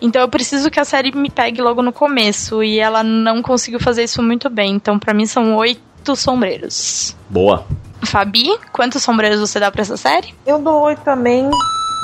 Então 0.00 0.22
eu 0.22 0.28
preciso 0.28 0.70
que 0.70 0.78
a 0.78 0.84
série 0.84 1.10
me 1.10 1.30
pegue 1.30 1.60
logo 1.60 1.82
no 1.82 1.92
começo 1.92 2.62
e 2.62 2.78
ela 2.78 3.02
não 3.02 3.42
conseguiu 3.42 3.80
fazer 3.80 4.04
isso 4.04 4.22
muito 4.22 4.48
bem. 4.48 4.74
Então 4.74 4.98
para 4.98 5.12
mim 5.12 5.26
são 5.26 5.56
oito 5.56 5.91
oito 6.02 6.16
sombreiros. 6.16 7.16
Boa. 7.30 7.64
Fabi, 8.02 8.58
quantos 8.72 9.02
sombreiros 9.02 9.38
você 9.38 9.60
dá 9.60 9.70
pra 9.70 9.82
essa 9.82 9.96
série? 9.96 10.34
Eu 10.44 10.58
dou 10.58 10.82
oito 10.82 11.02
também. 11.02 11.48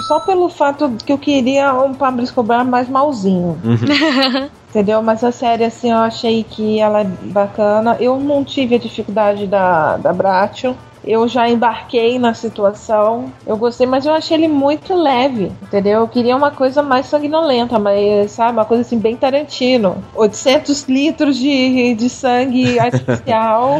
Só 0.06 0.20
pelo 0.20 0.48
fato 0.48 0.96
que 1.04 1.12
eu 1.12 1.18
queria 1.18 1.74
um 1.74 1.92
Pablo 1.92 2.22
Escobar 2.22 2.64
mais 2.64 2.88
malzinho. 2.88 3.58
Uhum. 3.64 4.48
entendeu? 4.70 5.02
Mas 5.02 5.24
a 5.24 5.32
série, 5.32 5.64
assim, 5.64 5.90
eu 5.90 5.98
achei 5.98 6.44
que 6.44 6.78
ela 6.78 7.00
é 7.00 7.04
bacana. 7.04 7.96
Eu 7.98 8.20
não 8.20 8.44
tive 8.44 8.76
a 8.76 8.78
dificuldade 8.78 9.48
da, 9.48 9.96
da 9.96 10.12
Bratio. 10.12 10.76
Eu 11.08 11.26
já 11.26 11.48
embarquei 11.48 12.18
na 12.18 12.34
situação. 12.34 13.32
Eu 13.46 13.56
gostei, 13.56 13.86
mas 13.86 14.04
eu 14.04 14.12
achei 14.12 14.36
ele 14.36 14.46
muito 14.46 14.94
leve, 14.94 15.50
entendeu? 15.62 16.00
Eu 16.00 16.08
queria 16.08 16.36
uma 16.36 16.50
coisa 16.50 16.82
mais 16.82 17.06
sanguinolenta, 17.06 17.78
mas, 17.78 18.30
sabe, 18.32 18.52
uma 18.52 18.66
coisa 18.66 18.82
assim, 18.82 18.98
bem 18.98 19.16
Tarantino. 19.16 20.04
800 20.14 20.82
litros 20.82 21.38
de, 21.38 21.94
de 21.94 22.10
sangue 22.10 22.76
artificial. 22.78 23.78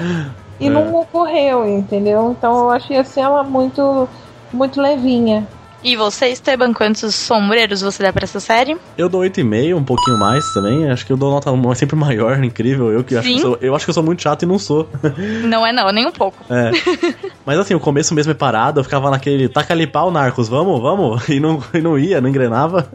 e 0.59 0.69
É. 0.69 0.71
não 0.71 0.95
ocorreu, 0.95 1.69
entendeu? 1.69 2.35
Então 2.37 2.61
eu 2.61 2.71
achei 2.71 2.97
assim 2.97 3.21
ela 3.21 3.45
muito, 3.45 4.09
muito 4.51 4.81
levinha. 4.81 5.47
E 5.83 5.95
você, 5.95 6.27
Esteban, 6.27 6.73
quantos 6.73 7.14
sombreiros 7.14 7.83
você 7.83 8.03
dá 8.03 8.12
pra 8.12 8.25
essa 8.25 8.41
série? 8.41 8.77
Eu 8.97 9.09
dou 9.09 9.23
8,5, 9.23 9.77
um 9.77 9.85
pouquinho 9.85 10.19
mais 10.19 10.45
também. 10.53 10.91
Acho 10.91 11.07
que 11.07 11.12
eu 11.12 11.17
dou 11.17 11.31
nota 11.31 11.51
sempre 11.77 11.95
maior, 11.95 12.43
incrível. 12.43 12.91
Eu 12.91 13.05
que 13.05 13.17
acho 13.17 13.29
que 13.29 13.41
sou, 13.41 13.59
eu 13.61 13.75
acho 13.75 13.85
que 13.85 13.91
eu 13.91 13.95
sou 13.95 14.03
muito 14.03 14.23
chato 14.23 14.43
e 14.43 14.47
não 14.47 14.59
sou. 14.59 14.88
Não 15.45 15.67
é 15.67 15.73
não, 15.73 15.91
nem 15.91 16.07
um 16.07 16.12
pouco. 16.12 16.45
É. 16.51 16.71
Mas 17.45 17.59
assim, 17.59 17.75
o 17.75 17.81
começo 17.81 18.14
mesmo 18.14 18.33
é 18.33 18.35
parado, 18.35 18.81
eu 18.81 18.85
ficava 18.85 19.11
naquele 19.11 19.49
taca 19.49 19.73
ali 19.73 19.87
pau, 19.87 20.11
Narcos, 20.11 20.49
vamos, 20.49 20.81
vamos, 20.81 21.29
e 21.29 21.41
não, 21.41 21.62
e 21.73 21.81
não 21.81 21.99
ia, 21.99 22.21
não 22.21 22.29
engrenava. 22.29 22.88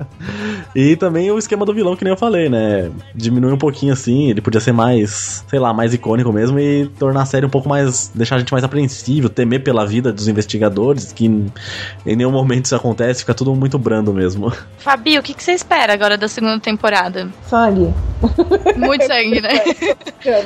E 0.76 0.96
também 0.96 1.30
o 1.32 1.38
esquema 1.38 1.66
do 1.66 1.74
vilão, 1.74 1.96
que 1.96 2.04
nem 2.04 2.12
eu 2.14 2.18
falei, 2.18 2.50
né? 2.50 2.92
Diminui 3.14 3.52
um 3.54 3.58
pouquinho 3.58 3.94
assim, 3.94 4.30
ele 4.30 4.42
podia 4.42 4.60
ser 4.60 4.72
mais, 4.72 5.44
sei 5.48 5.60
lá, 5.60 5.72
mais 5.74 5.94
icônico 5.94 6.32
mesmo 6.34 6.60
e 6.60 6.88
tornar 7.00 7.22
a 7.22 7.26
série 7.26 7.46
um 7.46 7.50
pouco 7.50 7.70
mais. 7.70 8.12
deixar 8.14 8.36
a 8.36 8.40
gente 8.40 8.52
mais 8.52 8.64
apreensível, 8.64 9.30
temer 9.30 9.64
pela 9.64 9.86
vida 9.86 10.12
dos 10.12 10.28
investigadores, 10.28 11.12
que 11.14 11.26
em 11.26 12.16
nenhum 12.16 12.32
momento 12.32 12.66
isso 12.66 12.76
acontece, 12.76 13.20
fica 13.22 13.34
tudo 13.34 13.54
muito 13.56 13.78
brando 13.78 14.14
mesmo. 14.14 14.52
Fabi, 14.80 15.18
o 15.20 15.24
que, 15.24 15.34
que 15.34 15.44
você 15.44 15.52
espera 15.54 15.94
agora 15.94 16.18
da 16.18 16.28
segunda 16.28 16.60
temporada? 16.60 17.30
Sangue. 17.48 17.94
Muito 18.78 19.06
sangue, 19.06 19.42
né? 19.42 19.60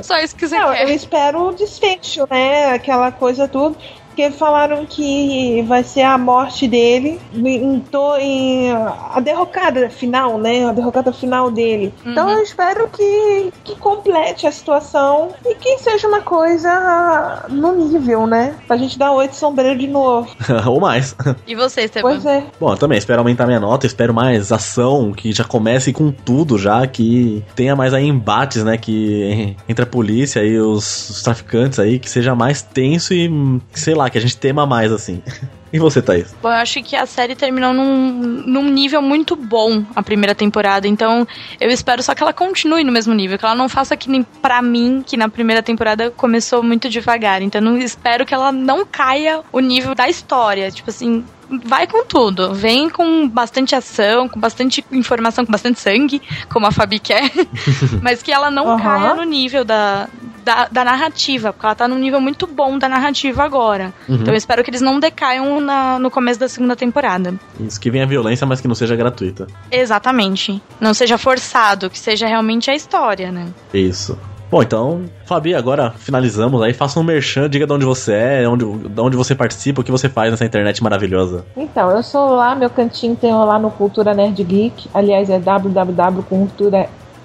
Só 0.02 0.18
isso 0.20 0.36
que 0.36 0.48
você 0.48 0.58
Não, 0.58 0.72
quer. 0.74 0.84
eu 0.90 0.94
espero 0.96 1.50
o 1.50 1.54
desfecho, 1.54 2.28
né? 2.30 2.72
Aquela 2.74 3.12
coisa 3.12 3.48
tudo. 3.48 3.78
Porque 4.18 4.32
falaram 4.32 4.84
que 4.84 5.62
vai 5.68 5.84
ser 5.84 6.02
a 6.02 6.18
morte 6.18 6.68
dele 6.68 7.20
em, 7.36 7.84
em 8.20 8.72
a 8.72 9.20
derrocada 9.20 9.92
final, 9.92 10.40
né? 10.40 10.66
A 10.66 10.74
derrocada 10.74 11.14
final 11.14 11.52
dele. 11.52 11.94
Então 12.04 12.28
eu 12.28 12.42
espero 12.42 12.88
que, 12.88 13.54
que 13.64 13.76
complete 13.76 14.48
a 14.48 14.52
situação 14.52 15.30
e 15.46 15.54
que 15.54 15.78
seja 15.78 16.08
uma 16.08 16.22
coisa 16.22 17.46
no 17.48 17.76
nível, 17.76 18.26
né? 18.26 18.56
Pra 18.66 18.76
gente 18.76 18.98
dar 18.98 19.12
oito 19.12 19.36
sombreiro 19.36 19.78
de 19.78 19.86
novo. 19.86 20.28
Ou 20.66 20.80
mais. 20.80 21.16
E 21.46 21.54
você, 21.54 21.82
Esteban? 21.82 22.10
Pois 22.10 22.26
é. 22.26 22.44
Bom, 22.60 22.72
eu 22.72 22.78
também 22.78 22.98
espero 22.98 23.20
aumentar 23.20 23.46
minha 23.46 23.60
nota, 23.60 23.86
espero 23.86 24.16
mais 24.16 24.52
ação, 24.52 25.14
que 25.14 25.32
já 25.32 25.44
comece 25.44 25.94
com 25.94 26.12
tudo 26.12 26.58
já, 26.58 26.88
que 26.88 27.44
tenha 27.56 27.76
mais 27.76 27.94
aí 27.94 28.08
embates, 28.08 28.64
né, 28.64 28.80
que 28.80 29.56
entre 29.70 29.84
a 29.84 29.88
polícia 29.88 30.44
e 30.44 30.58
os, 30.58 31.12
os 31.12 31.22
traficantes 31.22 31.78
aí, 31.78 32.00
que 32.00 32.10
seja 32.10 32.34
mais 32.34 32.64
tenso 32.64 33.14
e, 33.14 33.30
sei 33.74 33.94
lá, 33.94 34.07
que 34.10 34.18
a 34.18 34.22
gente 34.22 34.38
tema 34.38 34.66
mais, 34.66 34.92
assim. 34.92 35.22
E 35.72 35.80
você, 35.80 36.02
Thaís? 36.02 36.34
Bom, 36.42 36.48
eu 36.48 36.56
acho 36.56 36.82
que 36.82 36.96
a 36.96 37.06
série 37.06 37.36
terminou 37.36 37.74
num, 37.74 38.12
num 38.46 38.64
nível 38.70 39.02
muito 39.02 39.36
bom 39.36 39.84
a 39.96 40.02
primeira 40.02 40.34
temporada, 40.34 40.88
então 40.88 41.28
eu 41.60 41.70
espero 41.70 42.02
só 42.02 42.16
que 42.16 42.24
ela 42.24 42.32
continue 42.32 42.86
no 42.86 42.92
mesmo 42.92 43.14
nível, 43.14 43.38
que 43.38 43.44
ela 43.44 43.54
não 43.54 43.68
faça 43.68 43.98
que 43.98 44.10
nem 44.10 44.24
pra 44.24 44.62
mim, 44.62 45.04
que 45.06 45.18
na 45.18 45.28
primeira 45.28 45.62
temporada 45.62 46.10
começou 46.10 46.64
muito 46.64 46.90
devagar. 46.90 47.42
Então 47.42 47.62
eu 47.66 47.78
espero 47.80 48.26
que 48.26 48.34
ela 48.34 48.50
não 48.50 48.86
caia 48.86 49.42
o 49.52 49.60
nível 49.60 49.94
da 49.94 50.08
história. 50.08 50.72
Tipo 50.72 50.90
assim, 50.90 51.26
vai 51.66 51.86
com 51.86 52.06
tudo. 52.06 52.54
Vem 52.54 52.90
com 52.90 53.28
bastante 53.28 53.76
ação, 53.76 54.30
com 54.30 54.40
bastante 54.40 54.84
informação, 54.92 55.46
com 55.46 55.52
bastante 55.52 55.80
sangue, 55.80 56.22
como 56.50 56.66
a 56.66 56.72
Fabi 56.72 57.00
quer, 57.00 57.30
mas 58.02 58.24
que 58.24 58.32
ela 58.32 58.50
não 58.50 58.70
Aham. 58.70 58.82
caia 58.82 59.14
no 59.16 59.24
nível 59.24 59.66
da, 59.66 60.08
da, 60.48 60.68
da 60.72 60.84
narrativa, 60.86 61.52
porque 61.52 61.66
ela 61.66 61.76
tá 61.76 61.88
num 61.88 62.00
nível 62.00 62.22
muito 62.22 62.48
bom 62.48 62.78
da 62.80 62.88
narrativa 62.88 63.44
agora. 63.44 63.94
Então 64.08 64.34
eu 64.34 64.38
espero 64.38 64.64
que 64.64 64.70
eles 64.70 64.82
não 64.82 65.00
decaiam 65.00 65.60
na- 65.60 66.00
no 66.00 66.10
começo 66.10 66.40
da 66.40 66.48
segunda 66.48 66.76
temporada. 66.76 67.34
Isso, 67.60 67.80
que 67.80 67.92
venha 67.92 68.06
violência, 68.08 68.48
mas 68.48 68.62
que 68.62 68.68
não 68.68 68.76
seja 68.76 68.96
gratuita. 68.96 69.48
Exatamente. 69.70 70.62
Não 70.80 70.94
seja 70.94 71.18
forçado, 71.18 71.90
que 71.90 72.00
seja 72.00 72.28
realmente 72.28 72.72
a 72.72 72.76
história, 72.76 73.32
né? 73.32 73.48
Isso. 73.74 74.18
Bom, 74.50 74.62
então, 74.64 75.04
Fabi, 75.26 75.54
agora 75.54 75.92
finalizamos 75.98 76.62
aí. 76.62 76.74
Faça 76.74 76.98
um 77.00 77.04
merchan, 77.04 77.50
diga 77.50 77.68
de 77.68 77.74
onde 77.74 77.84
você 77.84 78.14
é, 78.14 78.48
onde, 78.48 78.64
de 78.66 79.02
onde 79.02 79.18
você 79.18 79.36
participa, 79.36 79.82
o 79.82 79.84
que 79.84 79.92
você 79.92 80.08
faz 80.08 80.32
nessa 80.32 80.46
internet 80.46 80.82
maravilhosa. 80.82 81.44
Então, 81.58 81.92
eu 81.92 82.02
sou 82.02 82.30
lá, 82.36 82.56
meu 82.56 82.70
cantinho 82.70 83.16
tem 83.16 83.34
lá 83.34 83.60
no 83.60 83.70
Cultura 83.70 84.14
Nerd 84.14 84.42
Geek. 84.42 84.88
Aliás, 84.94 85.30
é 85.30 85.38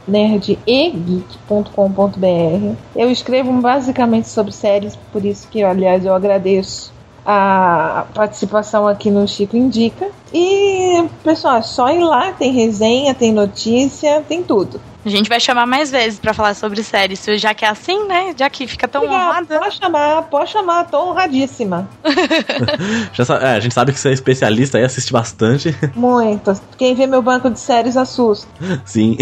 www.culturanerdegeek.com.br. 0.06 2.76
Eu 2.96 3.10
escrevo 3.10 3.52
basicamente 3.60 4.28
sobre 4.28 4.52
séries, 4.52 4.96
por 5.12 5.24
isso 5.24 5.48
que, 5.48 5.62
aliás, 5.62 6.04
eu 6.04 6.14
agradeço 6.14 6.92
a 7.24 8.06
participação 8.14 8.86
aqui 8.86 9.10
no 9.10 9.26
Chico 9.26 9.56
Indica. 9.56 10.10
E, 10.32 11.04
pessoal, 11.22 11.56
é 11.56 11.62
só 11.62 11.90
ir 11.90 12.02
lá, 12.02 12.32
tem 12.32 12.52
resenha, 12.52 13.14
tem 13.14 13.32
notícia, 13.32 14.22
tem 14.28 14.42
tudo. 14.42 14.80
A 15.04 15.08
gente 15.08 15.28
vai 15.28 15.40
chamar 15.40 15.66
mais 15.66 15.90
vezes 15.90 16.20
pra 16.20 16.32
falar 16.32 16.54
sobre 16.54 16.80
séries, 16.82 17.24
já 17.36 17.52
que 17.52 17.64
é 17.64 17.68
assim, 17.68 18.06
né? 18.06 18.32
Já 18.38 18.48
que 18.48 18.68
fica 18.68 18.86
tão 18.86 19.02
Obrigada, 19.02 19.30
honrada. 19.30 19.58
pode 19.58 19.74
chamar, 19.76 20.22
pode 20.22 20.50
chamar, 20.50 20.84
tô 20.84 21.10
honradíssima. 21.10 21.88
Já 23.12 23.24
sa- 23.24 23.38
é, 23.38 23.56
a 23.56 23.60
gente 23.60 23.74
sabe 23.74 23.92
que 23.92 23.98
você 23.98 24.10
é 24.10 24.12
especialista 24.12 24.78
aí, 24.78 24.84
assiste 24.84 25.12
bastante. 25.12 25.76
Muito. 25.96 26.52
Quem 26.78 26.94
vê 26.94 27.06
meu 27.08 27.20
banco 27.20 27.50
de 27.50 27.58
séries 27.58 27.96
assusta. 27.96 28.46
Sim. 28.84 29.16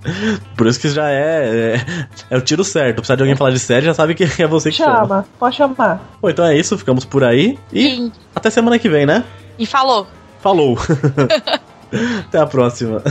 Por 0.54 0.66
isso 0.66 0.78
que 0.78 0.90
já 0.90 1.08
é, 1.10 1.76
é. 1.76 2.06
é 2.30 2.36
o 2.36 2.40
tiro 2.42 2.62
certo. 2.62 2.96
Precisar 2.96 3.16
de 3.16 3.22
alguém 3.22 3.34
falar 3.36 3.52
de 3.52 3.58
série, 3.58 3.86
já 3.86 3.94
sabe 3.94 4.14
que 4.14 4.24
é 4.42 4.46
você 4.46 4.70
que 4.70 4.76
chama. 4.76 4.98
Chama, 4.98 5.26
pode 5.38 5.56
chamar. 5.56 6.00
Bom, 6.20 6.28
então 6.28 6.44
é 6.44 6.54
isso, 6.56 6.76
ficamos 6.76 7.04
por 7.06 7.24
aí. 7.24 7.58
E 7.72 7.86
E, 8.06 8.12
até 8.34 8.50
semana 8.50 8.78
que 8.78 8.88
vem, 8.88 9.06
né? 9.06 9.24
e 9.58 9.64
falou. 9.64 10.06
Falou! 10.40 10.76
até 12.28 12.38
a 12.38 12.46
próxima. 12.46 13.02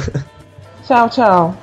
Tchau, 0.87 1.09
tchau. 1.09 1.55